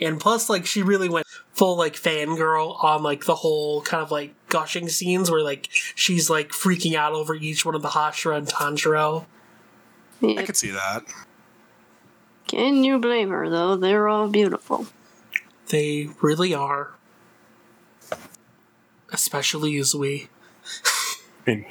And 0.00 0.18
plus, 0.18 0.48
like, 0.50 0.66
she 0.66 0.82
really 0.82 1.08
went 1.08 1.26
full 1.52 1.76
like 1.76 1.94
fangirl 1.94 2.82
on 2.82 3.02
like 3.02 3.24
the 3.26 3.36
whole 3.36 3.82
kind 3.82 4.02
of 4.02 4.10
like 4.10 4.34
gushing 4.48 4.88
scenes 4.88 5.30
where 5.30 5.42
like 5.42 5.68
she's 5.94 6.28
like 6.30 6.48
freaking 6.48 6.94
out 6.94 7.12
over 7.12 7.34
each 7.34 7.64
one 7.64 7.74
of 7.74 7.82
the 7.82 7.88
Hashira 7.90 8.38
and 8.38 8.48
Tanjiro. 8.48 9.26
I 10.22 10.26
Yeah. 10.26 10.42
could 10.44 10.56
see 10.56 10.70
that. 10.70 11.04
Can 12.48 12.82
you 12.84 12.98
blame 12.98 13.30
her 13.30 13.48
though? 13.48 13.76
They're 13.76 14.08
all 14.08 14.28
beautiful. 14.28 14.86
They 15.68 16.08
really 16.20 16.54
are. 16.54 16.94
Especially 19.12 19.74
Uzui. 19.74 20.28
I 21.46 21.50
mean, 21.54 21.66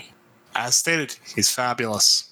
as 0.56 0.76
stated, 0.76 1.18
he's 1.36 1.50
fabulous. 1.50 2.31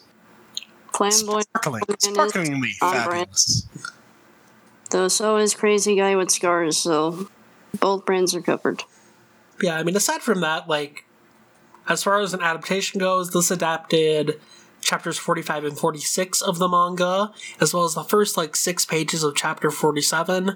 Flamboyant, 0.99 1.47
Sparkling, 1.47 1.83
and 1.87 1.97
is 1.97 2.03
sparklingly 2.09 2.71
on 2.81 2.91
brand. 2.91 3.09
fabulous. 3.11 3.67
though 4.91 5.07
so 5.07 5.37
is 5.37 5.55
crazy 5.55 5.95
guy 5.95 6.15
with 6.15 6.29
scars. 6.29 6.77
So 6.77 7.29
both 7.79 8.05
brands 8.05 8.35
are 8.35 8.41
covered. 8.41 8.83
Yeah, 9.61 9.77
I 9.77 9.83
mean, 9.83 9.95
aside 9.95 10.21
from 10.21 10.41
that, 10.41 10.67
like, 10.67 11.05
as 11.87 12.03
far 12.03 12.21
as 12.21 12.33
an 12.33 12.41
adaptation 12.41 12.99
goes, 12.99 13.31
this 13.31 13.51
adapted 13.51 14.39
chapters 14.81 15.17
45 15.17 15.65
and 15.65 15.77
46 15.77 16.41
of 16.41 16.59
the 16.59 16.67
manga, 16.67 17.31
as 17.59 17.73
well 17.73 17.83
as 17.83 17.93
the 17.93 18.03
first, 18.03 18.37
like, 18.37 18.55
six 18.55 18.85
pages 18.85 19.23
of 19.23 19.35
chapter 19.35 19.69
47. 19.69 20.55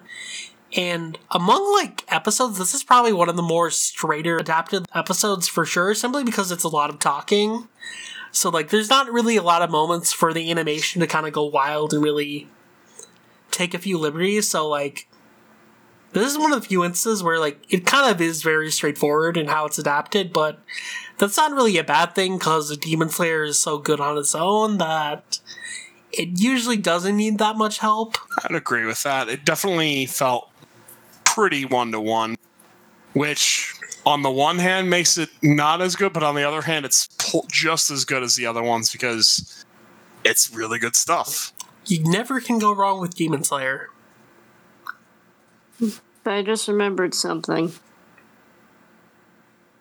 And 0.75 1.19
among, 1.31 1.71
like, 1.73 2.03
episodes, 2.07 2.57
this 2.57 2.73
is 2.73 2.83
probably 2.83 3.13
one 3.13 3.29
of 3.29 3.35
the 3.35 3.41
more 3.43 3.69
straighter 3.69 4.37
adapted 4.37 4.85
episodes 4.95 5.47
for 5.47 5.65
sure, 5.65 5.93
simply 5.93 6.23
because 6.23 6.51
it's 6.51 6.63
a 6.63 6.69
lot 6.69 6.89
of 6.89 6.99
talking. 6.99 7.67
So, 8.33 8.49
like, 8.49 8.69
there's 8.69 8.89
not 8.89 9.11
really 9.11 9.37
a 9.37 9.43
lot 9.43 9.61
of 9.61 9.69
moments 9.69 10.11
for 10.11 10.33
the 10.33 10.51
animation 10.51 10.99
to 10.99 11.07
kind 11.07 11.25
of 11.25 11.33
go 11.33 11.45
wild 11.45 11.93
and 11.93 12.03
really 12.03 12.49
take 13.51 13.73
a 13.73 13.79
few 13.79 13.97
liberties. 13.97 14.49
So, 14.49 14.67
like, 14.67 15.07
this 16.13 16.31
is 16.31 16.37
one 16.37 16.53
of 16.53 16.61
the 16.61 16.67
few 16.67 16.83
instances 16.83 17.23
where 17.23 17.39
like 17.39 17.59
it 17.69 17.85
kind 17.85 18.09
of 18.09 18.21
is 18.21 18.43
very 18.43 18.71
straightforward 18.71 19.35
in 19.35 19.47
how 19.47 19.65
it's 19.65 19.79
adapted, 19.79 20.31
but 20.31 20.59
that's 21.17 21.37
not 21.37 21.51
really 21.51 21.77
a 21.77 21.83
bad 21.83 22.15
thing 22.15 22.37
because 22.37 22.69
the 22.69 22.77
Demon 22.77 23.09
Slayer 23.09 23.43
is 23.43 23.59
so 23.59 23.77
good 23.79 23.99
on 23.99 24.17
its 24.17 24.35
own 24.35 24.77
that 24.77 25.39
it 26.11 26.39
usually 26.39 26.77
doesn't 26.77 27.17
need 27.17 27.39
that 27.39 27.57
much 27.57 27.79
help. 27.79 28.17
I'd 28.43 28.55
agree 28.55 28.85
with 28.85 29.01
that. 29.03 29.27
It 29.27 29.43
definitely 29.43 30.05
felt 30.05 30.49
pretty 31.23 31.65
one 31.65 31.91
to 31.91 31.99
one, 31.99 32.35
which 33.13 33.72
on 34.05 34.21
the 34.21 34.31
one 34.31 34.59
hand 34.59 34.89
makes 34.89 35.17
it 35.17 35.29
not 35.41 35.81
as 35.81 35.95
good, 35.95 36.13
but 36.13 36.23
on 36.23 36.35
the 36.35 36.43
other 36.43 36.61
hand, 36.61 36.85
it's 36.85 37.07
pl- 37.17 37.45
just 37.49 37.89
as 37.89 38.05
good 38.05 38.23
as 38.23 38.35
the 38.35 38.45
other 38.45 38.61
ones 38.61 38.91
because 38.91 39.65
it's 40.23 40.53
really 40.53 40.79
good 40.79 40.95
stuff. 40.95 41.53
You 41.85 42.03
never 42.03 42.39
can 42.39 42.59
go 42.59 42.73
wrong 42.73 43.01
with 43.01 43.15
Demon 43.15 43.43
Slayer. 43.43 43.89
I 46.25 46.41
just 46.41 46.67
remembered 46.67 47.13
something. 47.13 47.73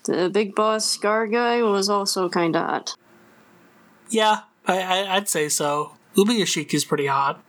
The 0.04 0.28
big 0.28 0.54
boss 0.54 0.84
Scar 0.84 1.28
guy 1.28 1.62
was 1.62 1.88
also 1.88 2.28
kind 2.28 2.56
of 2.56 2.66
hot. 2.66 2.96
Yeah, 4.10 4.40
I, 4.66 4.80
I, 4.80 5.16
I'd 5.16 5.28
say 5.28 5.48
so. 5.48 5.96
Ubuyashiki 6.16 6.74
is 6.74 6.84
pretty 6.84 7.06
hot. 7.06 7.42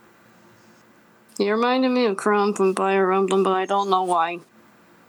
He 1.38 1.52
reminded 1.52 1.90
me 1.90 2.06
of 2.06 2.16
Chrom 2.16 2.56
from 2.56 2.76
Fire 2.76 3.12
Emblem, 3.12 3.44
but 3.44 3.54
I 3.54 3.66
don't 3.66 3.90
know 3.90 4.04
why. 4.04 4.40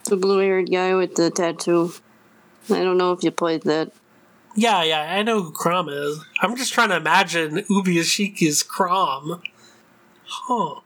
The 0.04 0.16
blue-haired 0.16 0.70
guy 0.70 0.94
with 0.94 1.14
the 1.14 1.30
tattoo. 1.30 1.92
I 2.70 2.82
don't 2.82 2.98
know 2.98 3.12
if 3.12 3.22
you 3.22 3.30
played 3.30 3.62
that. 3.62 3.92
Yeah, 4.54 4.82
yeah, 4.84 5.16
I 5.16 5.22
know 5.22 5.42
who 5.42 5.52
Chrom 5.52 5.88
is. 5.90 6.24
I'm 6.40 6.56
just 6.56 6.72
trying 6.72 6.90
to 6.90 6.96
imagine 6.96 7.56
Ubuyashiki's 7.70 8.62
Chrom. 8.62 9.42
Huh. 10.24 10.80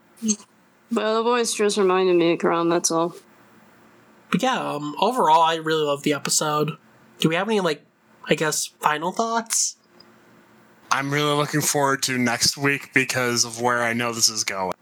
But 0.90 1.14
the 1.14 1.22
voice 1.22 1.52
just 1.52 1.76
reminded 1.76 2.16
me 2.16 2.32
of 2.32 2.38
Chrom, 2.38 2.70
that's 2.70 2.90
all. 2.90 3.14
But 4.30 4.42
yeah, 4.42 4.58
um, 4.58 4.94
overall, 5.00 5.42
I 5.42 5.56
really 5.56 5.84
love 5.84 6.02
the 6.02 6.14
episode. 6.14 6.76
Do 7.18 7.28
we 7.28 7.34
have 7.34 7.48
any, 7.48 7.60
like, 7.60 7.84
I 8.28 8.34
guess, 8.34 8.66
final 8.66 9.12
thoughts? 9.12 9.76
I'm 10.90 11.12
really 11.12 11.34
looking 11.34 11.60
forward 11.60 12.02
to 12.04 12.16
next 12.16 12.56
week 12.56 12.94
because 12.94 13.44
of 13.44 13.60
where 13.60 13.82
I 13.82 13.92
know 13.92 14.12
this 14.12 14.28
is 14.28 14.44
going. 14.44 14.72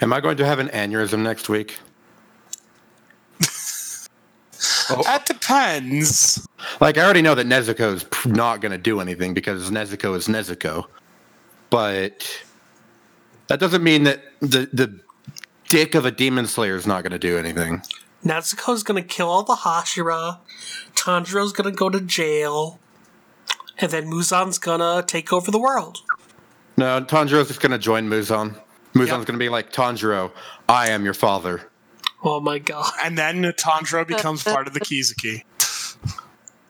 Am 0.00 0.12
I 0.12 0.20
going 0.20 0.38
to 0.38 0.46
have 0.46 0.58
an 0.58 0.68
aneurysm 0.68 1.22
next 1.22 1.48
week? 1.48 1.78
That 5.04 5.26
depends. 5.26 6.46
Like, 6.80 6.98
I 6.98 7.02
already 7.04 7.22
know 7.22 7.34
that 7.34 7.46
Nezuko 7.46 7.94
is 7.94 8.04
not 8.26 8.60
going 8.60 8.72
to 8.72 8.78
do 8.78 9.00
anything 9.00 9.34
because 9.34 9.70
Nezuko 9.70 10.16
is 10.16 10.28
Nezuko. 10.28 10.84
But 11.70 12.44
that 13.48 13.60
doesn't 13.60 13.82
mean 13.82 14.04
that 14.04 14.22
the, 14.40 14.68
the 14.72 15.00
dick 15.68 15.94
of 15.94 16.04
a 16.04 16.10
demon 16.10 16.46
slayer 16.46 16.76
is 16.76 16.86
not 16.86 17.02
going 17.02 17.12
to 17.12 17.18
do 17.18 17.38
anything. 17.38 17.82
Nezuko's 18.24 18.84
gonna 18.84 19.02
kill 19.02 19.28
all 19.28 19.42
the 19.42 19.56
Hashira, 19.56 20.38
Tanjiro's 20.94 21.52
gonna 21.52 21.72
go 21.72 21.90
to 21.90 22.00
jail, 22.00 22.78
and 23.78 23.90
then 23.90 24.04
Muzan's 24.06 24.58
gonna 24.58 25.02
take 25.04 25.32
over 25.32 25.50
the 25.50 25.58
world. 25.58 26.02
No, 26.76 27.00
Tanjiro's 27.00 27.48
just 27.48 27.60
going 27.60 27.72
to 27.72 27.78
join 27.78 28.08
Muzan. 28.08 28.56
Muzan's 28.94 29.08
Yep. 29.08 29.08
going 29.08 29.24
to 29.26 29.32
be 29.38 29.48
like, 29.48 29.72
Tanjiro, 29.72 30.30
I 30.68 30.88
am 30.90 31.04
your 31.04 31.14
father. 31.14 31.68
Oh 32.24 32.40
my 32.40 32.58
god. 32.58 32.92
And 33.04 33.18
then 33.18 33.42
Tanjiro 33.42 34.06
becomes 34.06 34.44
part 34.44 34.66
of 34.66 34.74
the 34.74 34.80
Kizuki. 34.80 35.44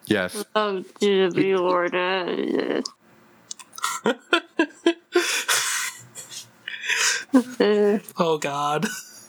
Yes. 0.07 0.45
Oh, 0.55 0.83
to 1.01 1.31
be 1.31 1.55
Lord. 1.57 1.95
Oh 8.19 8.39
god. 8.39 8.87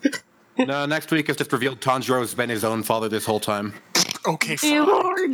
no, 0.57 0.85
next 0.85 1.11
week 1.11 1.29
it's 1.29 1.37
just 1.37 1.51
revealed 1.53 1.79
Tanjiro's 1.79 2.33
been 2.33 2.49
his 2.49 2.63
own 2.63 2.83
father 2.83 3.07
this 3.09 3.25
whole 3.25 3.39
time. 3.39 3.73
Okay, 4.25 4.55
fine. 4.55 4.85
Lord. 4.85 5.31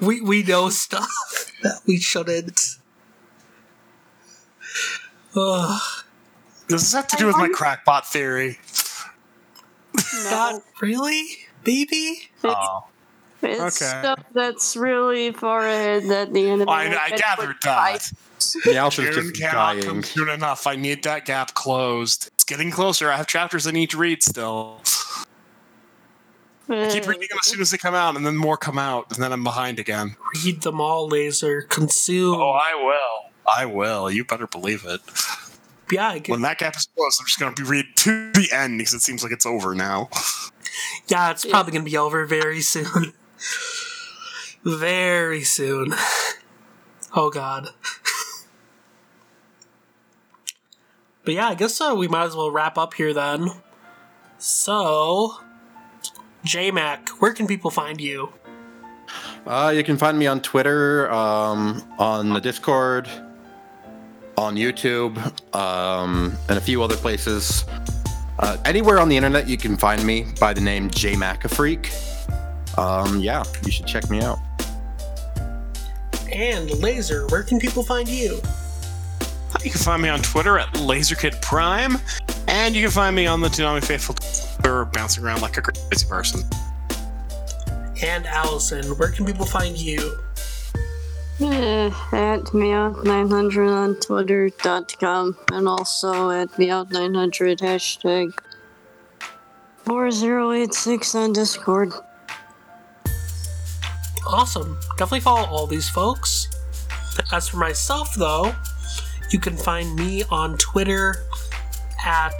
we 0.00 0.20
we 0.20 0.42
know 0.42 0.70
stuff 0.70 1.52
that 1.62 1.80
we 1.86 1.98
shouldn't. 1.98 2.60
Ugh. 5.36 5.80
Oh. 5.93 5.93
Does 6.68 6.82
this 6.82 6.92
have 6.94 7.06
to 7.08 7.16
do 7.16 7.26
with 7.26 7.36
my 7.36 7.48
crackpot 7.48 8.06
theory? 8.06 8.58
Not 10.24 10.62
really, 10.80 11.24
baby. 11.62 12.30
Oh. 12.42 12.84
It's 13.42 13.60
Okay. 13.82 14.00
stuff 14.00 14.24
that's 14.32 14.74
really 14.76 15.30
far 15.32 15.66
ahead 15.66 16.04
that 16.08 16.32
the 16.32 16.48
enemy. 16.48 16.70
I, 16.70 16.96
I 16.96 17.10
gathered 17.10 17.56
that. 17.62 18.10
The 18.64 18.76
Alpha's 18.76 19.14
June 19.14 19.30
just 19.30 19.40
cannot 19.40 19.74
dying. 19.74 19.82
come 19.82 20.02
soon 20.02 20.28
enough. 20.30 20.66
I 20.66 20.76
need 20.76 21.02
that 21.04 21.26
gap 21.26 21.54
closed. 21.54 22.28
It's 22.34 22.44
getting 22.44 22.70
closer. 22.70 23.10
I 23.10 23.16
have 23.16 23.26
chapters 23.26 23.66
I 23.66 23.70
need 23.70 23.90
to 23.90 23.98
read 23.98 24.22
still. 24.22 24.80
I 26.68 26.88
keep 26.90 27.04
uh, 27.04 27.10
reading 27.10 27.28
them 27.28 27.38
as 27.38 27.46
soon 27.46 27.60
as 27.60 27.70
they 27.70 27.76
come 27.76 27.94
out, 27.94 28.16
and 28.16 28.24
then 28.24 28.36
more 28.36 28.56
come 28.56 28.78
out, 28.78 29.12
and 29.12 29.22
then 29.22 29.32
I'm 29.32 29.44
behind 29.44 29.78
again. 29.78 30.16
Read 30.42 30.62
them 30.62 30.80
all, 30.80 31.06
laser. 31.06 31.62
Consume. 31.62 32.36
Oh, 32.40 32.50
I 32.52 32.74
will. 32.74 33.30
I 33.54 33.66
will. 33.66 34.10
You 34.10 34.24
better 34.24 34.46
believe 34.46 34.84
it. 34.86 35.00
Yeah, 35.90 36.08
I 36.08 36.18
get, 36.18 36.30
When 36.30 36.42
that 36.42 36.58
gap 36.58 36.76
is 36.76 36.88
closed, 36.96 37.20
I'm 37.20 37.26
just 37.26 37.38
going 37.38 37.54
to 37.54 37.62
be 37.62 37.68
read 37.68 37.86
to 37.96 38.32
the 38.32 38.48
end 38.52 38.78
because 38.78 38.94
it 38.94 39.00
seems 39.00 39.22
like 39.22 39.32
it's 39.32 39.46
over 39.46 39.74
now. 39.74 40.08
yeah, 41.08 41.30
it's 41.30 41.44
probably 41.44 41.72
gonna 41.72 41.84
be 41.84 41.96
over 41.96 42.24
very 42.26 42.60
soon. 42.60 43.12
very 44.64 45.42
soon. 45.42 45.94
Oh 47.16 47.30
god. 47.30 47.68
but 51.24 51.34
yeah, 51.34 51.48
I 51.48 51.54
guess 51.54 51.74
so. 51.74 51.94
We 51.94 52.08
might 52.08 52.24
as 52.24 52.34
well 52.34 52.50
wrap 52.50 52.76
up 52.76 52.94
here 52.94 53.14
then. 53.14 53.50
So, 54.38 55.36
JMac, 56.44 57.08
where 57.20 57.32
can 57.32 57.46
people 57.46 57.70
find 57.70 58.00
you? 58.00 58.32
Uh, 59.46 59.72
you 59.74 59.84
can 59.84 59.96
find 59.96 60.18
me 60.18 60.26
on 60.26 60.40
Twitter, 60.40 61.10
um, 61.12 61.84
on 61.98 62.30
the 62.32 62.40
Discord, 62.40 63.08
on 64.36 64.56
YouTube, 64.56 65.16
um, 65.54 66.36
and 66.48 66.58
a 66.58 66.60
few 66.60 66.82
other 66.82 66.96
places. 66.96 67.64
Uh, 68.38 68.56
anywhere 68.64 68.98
on 68.98 69.08
the 69.08 69.16
internet, 69.16 69.48
you 69.48 69.56
can 69.56 69.76
find 69.76 70.04
me 70.04 70.26
by 70.40 70.52
the 70.52 70.60
name 70.60 70.90
J 70.90 71.14
Macafreak. 71.14 71.88
Um, 72.78 73.20
yeah, 73.20 73.44
you 73.64 73.70
should 73.70 73.86
check 73.86 74.10
me 74.10 74.20
out. 74.20 74.38
And 76.32 76.70
Laser, 76.80 77.26
where 77.28 77.44
can 77.44 77.60
people 77.60 77.84
find 77.84 78.08
you? 78.08 78.40
You 79.62 79.70
can 79.70 79.80
find 79.80 80.02
me 80.02 80.08
on 80.08 80.20
Twitter 80.20 80.58
at 80.58 80.66
LaserKidPrime, 80.74 82.00
and 82.48 82.74
you 82.74 82.82
can 82.82 82.90
find 82.90 83.14
me 83.14 83.26
on 83.26 83.40
the 83.40 83.48
Tsunami 83.48 83.84
Faithful 83.84 84.16
Twitter, 84.16 84.84
bouncing 84.86 85.24
around 85.24 85.42
like 85.42 85.56
a 85.56 85.62
crazy 85.62 86.06
person. 86.08 86.42
And 88.02 88.26
Allison, 88.26 88.84
where 88.98 89.10
can 89.10 89.24
people 89.24 89.46
find 89.46 89.78
you? 89.78 90.18
At 91.40 92.44
meow900 92.52 93.68
on 93.68 93.96
twitter.com 94.00 95.36
and 95.52 95.68
also 95.68 96.30
at 96.30 96.48
meow900 96.52 97.58
hashtag 97.58 98.32
4086 99.84 101.14
on 101.16 101.32
Discord. 101.32 101.92
Awesome. 104.26 104.78
Definitely 104.96 105.20
follow 105.20 105.46
all 105.48 105.66
these 105.66 105.88
folks. 105.88 106.48
As 107.32 107.48
for 107.48 107.56
myself, 107.56 108.14
though, 108.14 108.54
you 109.30 109.40
can 109.40 109.56
find 109.56 109.96
me 109.96 110.22
on 110.30 110.56
Twitter 110.58 111.16
at 112.06 112.32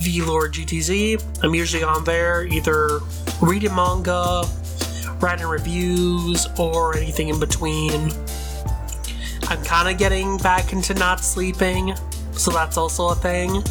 VLordGTZ. 0.00 1.44
I'm 1.44 1.54
usually 1.54 1.82
on 1.84 2.02
there 2.04 2.44
either 2.44 3.00
reading 3.42 3.74
manga, 3.74 4.44
writing 5.20 5.46
reviews, 5.46 6.46
or 6.58 6.96
anything 6.96 7.28
in 7.28 7.38
between. 7.38 8.10
I'm 9.50 9.62
kind 9.64 9.88
of 9.88 9.98
getting 9.98 10.36
back 10.38 10.72
into 10.72 10.94
not 10.94 11.20
sleeping, 11.20 11.94
so 12.32 12.50
that's 12.50 12.76
also 12.76 13.08
a 13.08 13.14
thing. 13.14 13.64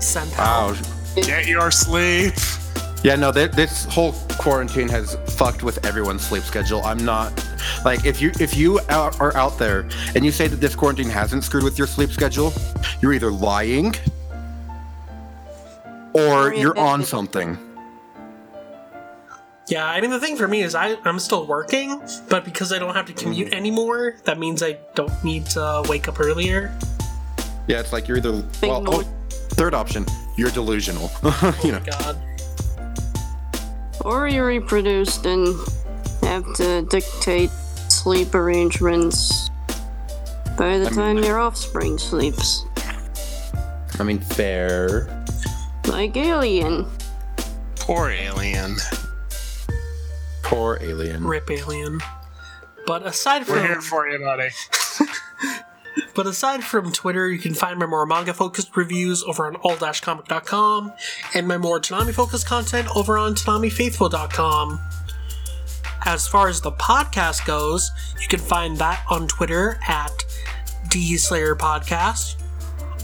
Send 0.00 0.30
help. 0.32 0.76
Wow. 0.76 0.76
Get 1.16 1.46
your 1.46 1.70
sleep. 1.70 2.34
Yeah, 3.04 3.16
no, 3.16 3.32
th- 3.32 3.50
this 3.52 3.84
whole 3.86 4.12
quarantine 4.38 4.88
has 4.88 5.16
fucked 5.36 5.62
with 5.62 5.84
everyone's 5.84 6.22
sleep 6.26 6.44
schedule. 6.44 6.82
I'm 6.84 7.04
not 7.04 7.32
like 7.84 8.04
if 8.06 8.22
you 8.22 8.30
if 8.40 8.56
you 8.56 8.78
are 8.88 9.12
are 9.20 9.36
out 9.36 9.58
there 9.58 9.88
and 10.14 10.24
you 10.24 10.30
say 10.30 10.46
that 10.48 10.56
this 10.56 10.74
quarantine 10.74 11.10
hasn't 11.10 11.44
screwed 11.44 11.64
with 11.64 11.76
your 11.76 11.86
sleep 11.88 12.10
schedule, 12.10 12.52
you're 13.00 13.12
either 13.12 13.30
lying 13.30 13.94
or 16.14 16.48
Or 16.48 16.54
you're 16.54 16.78
on 16.78 17.00
invented. 17.00 17.08
something. 17.08 17.58
Yeah, 19.68 19.86
I 19.86 20.00
mean 20.00 20.10
the 20.10 20.20
thing 20.20 20.36
for 20.36 20.48
me 20.48 20.62
is 20.62 20.74
I 20.74 20.96
I'm 21.04 21.18
still 21.18 21.46
working, 21.46 22.02
but 22.28 22.44
because 22.44 22.72
I 22.72 22.78
don't 22.78 22.94
have 22.94 23.06
to 23.06 23.12
commute 23.12 23.48
mm-hmm. 23.48 23.56
anymore, 23.56 24.16
that 24.24 24.38
means 24.38 24.62
I 24.62 24.78
don't 24.94 25.12
need 25.24 25.46
to 25.46 25.84
wake 25.88 26.08
up 26.08 26.20
earlier. 26.20 26.76
Yeah, 27.68 27.80
it's 27.80 27.92
like 27.92 28.08
you're 28.08 28.16
either 28.16 28.42
Big 28.60 28.70
well, 28.70 28.84
oh, 28.88 29.02
third 29.30 29.72
option, 29.72 30.04
you're 30.36 30.50
delusional. 30.50 31.10
you 31.22 31.30
oh 31.32 31.62
know. 31.64 31.80
God. 31.80 32.20
Or 34.04 34.26
you're 34.26 34.46
reproduced 34.46 35.26
and 35.26 35.54
have 36.22 36.52
to 36.54 36.82
dictate 36.90 37.50
sleep 37.88 38.34
arrangements 38.34 39.50
by 40.58 40.78
the 40.78 40.86
I'm- 40.86 40.94
time 40.94 41.18
your 41.18 41.38
offspring 41.38 41.98
sleeps. 41.98 42.64
I 43.98 44.02
mean, 44.02 44.18
fair. 44.18 45.24
Like 45.86 46.16
Alien. 46.16 46.86
Poor 47.76 48.10
alien. 48.10 48.76
Poor 50.52 50.78
alien. 50.80 51.24
Rip 51.24 51.50
alien. 51.50 52.00
But 52.86 53.06
aside 53.06 53.46
from 53.46 53.56
We're 53.56 53.66
here 53.66 53.74
from 53.76 53.82
for 53.82 54.08
you, 54.08 54.18
buddy. 54.18 54.50
But 56.14 56.26
aside 56.26 56.62
from 56.64 56.92
Twitter, 56.92 57.30
you 57.30 57.38
can 57.38 57.54
find 57.54 57.78
my 57.78 57.86
more 57.86 58.06
manga 58.06 58.34
focused 58.34 58.76
reviews 58.76 59.22
over 59.24 59.46
on 59.46 59.56
all-comic.com 59.56 60.92
and 61.34 61.48
my 61.48 61.58
more 61.58 61.80
Tanami 61.80 62.12
focused 62.12 62.46
content 62.46 62.88
over 62.96 63.16
on 63.16 63.34
TanamiFaithful.com. 63.34 64.80
As 66.04 66.26
far 66.26 66.48
as 66.48 66.60
the 66.60 66.72
podcast 66.72 67.46
goes, 67.46 67.90
you 68.20 68.28
can 68.28 68.40
find 68.40 68.76
that 68.78 69.04
on 69.08 69.28
Twitter 69.28 69.78
at 69.88 70.12
D 70.88 71.16
Slayer 71.16 71.54
Podcast, 71.54 72.42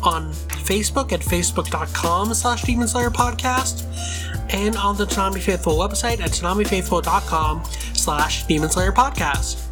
on 0.02 0.32
Facebook 0.32 1.12
at 1.12 1.20
facebook.com 1.20 2.34
slash 2.34 2.62
Demon 2.62 2.88
Slayer 2.88 3.10
Podcast, 3.10 3.86
and 4.50 4.76
on 4.76 4.96
the 4.96 5.04
Tanami 5.04 5.40
Faithful 5.40 5.74
website 5.74 6.20
at 6.20 6.30
tanamifaithful.com 6.30 7.64
slash 7.94 8.46
Demon 8.46 8.70
Slayer 8.70 8.92
Podcast. 8.92 9.64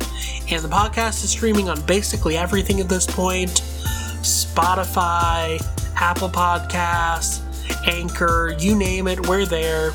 And 0.50 0.62
the 0.62 0.68
podcast 0.68 1.24
is 1.24 1.30
streaming 1.30 1.68
on 1.68 1.80
basically 1.82 2.36
everything 2.36 2.80
at 2.80 2.88
this 2.88 3.06
point 3.06 3.50
Spotify, 4.22 5.60
Apple 5.96 6.28
Podcasts, 6.28 7.42
Anchor, 7.86 8.54
you 8.58 8.76
name 8.76 9.08
it, 9.08 9.26
we're 9.28 9.46
there. 9.46 9.92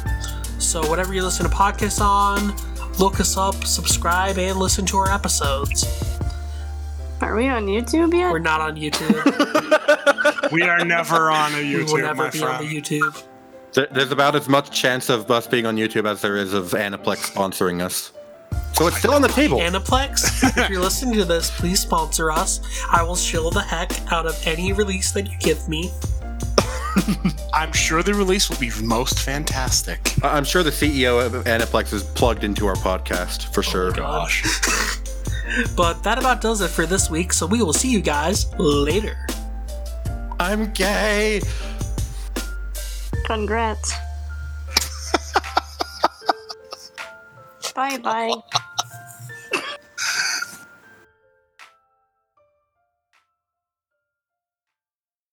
So, 0.59 0.88
whatever 0.89 1.13
you 1.13 1.23
listen 1.23 1.49
to 1.49 1.55
podcasts 1.55 2.01
on, 2.01 2.55
look 2.99 3.19
us 3.19 3.38
up, 3.38 3.55
subscribe, 3.65 4.38
and 4.38 4.57
listen 4.57 4.86
to 4.88 4.97
our 4.97 5.11
episodes. 5.11 5.86
Are 7.21 7.36
we 7.36 7.47
on 7.47 7.65
YouTube 7.65 8.13
yet? 8.13 8.32
We're 8.32 8.39
not 8.39 8.61
on 8.61 8.75
YouTube. 8.75 9.67
We 10.51 10.63
are 10.63 10.84
never 10.84 11.32
on 11.32 11.53
a 11.53 11.57
YouTube. 11.57 11.63
we 11.63 11.73
YouTube, 11.73 11.91
will 11.93 11.97
never 11.99 12.23
my 12.23 12.29
be 12.29 12.43
on 12.43 12.65
the 12.65 12.82
YouTube. 12.82 13.23
There- 13.74 13.88
There's 13.91 14.11
about 14.11 14.36
as 14.36 14.49
much 14.49 14.69
chance 14.72 15.09
of 15.09 15.30
us 15.32 15.47
being 15.47 15.65
on 15.65 15.78
YouTube 15.78 16.05
as 16.09 16.22
there 16.22 16.36
is 16.38 16.53
of 16.53 16.72
Aniplex 16.72 17.32
sponsoring 17.32 17.82
us. 17.82 18.11
So 18.74 18.88
it's 18.88 18.97
still 18.97 19.13
on 19.13 19.22
the 19.22 19.28
table. 19.30 19.59
Aniplex, 19.59 20.57
if 20.57 20.69
you're 20.69 20.82
listening 20.82 21.15
to 21.15 21.26
this, 21.26 21.51
please 21.51 21.80
sponsor 21.80 22.32
us. 22.32 22.59
I 22.89 23.03
will 23.03 23.15
shill 23.15 23.49
the 23.51 23.61
heck 23.61 23.91
out 24.11 24.26
of 24.26 24.36
any 24.47 24.74
release 24.74 25.11
that 25.11 25.30
you 25.30 25.38
give 25.39 25.67
me. 25.69 25.91
I'm 27.53 27.72
sure 27.72 28.03
the 28.03 28.13
release 28.13 28.49
will 28.49 28.57
be 28.57 28.72
most 28.84 29.19
fantastic. 29.19 30.13
I- 30.24 30.36
I'm 30.38 30.43
sure 30.43 30.63
the 30.63 30.72
CEO 30.72 31.24
of 31.26 31.32
Aniplex 31.45 31.93
is 31.93 32.03
plugged 32.03 32.43
into 32.43 32.67
our 32.67 32.76
podcast 32.76 33.53
for 33.53 33.63
sure. 33.63 33.89
Oh 33.89 33.91
gosh. 33.93 34.97
But 35.76 36.01
that 36.03 36.17
about 36.17 36.39
does 36.39 36.61
it 36.61 36.69
for 36.69 36.86
this 36.86 37.09
week, 37.09 37.34
so 37.34 37.45
we 37.45 37.61
will 37.61 37.74
see 37.74 37.89
you 37.91 37.99
guys 37.99 38.45
later. 38.57 39.17
I'm 40.39 40.72
gay. 40.72 41.41
Congrats. 43.32 43.93
bye 47.73 47.97
bye. 47.99 48.61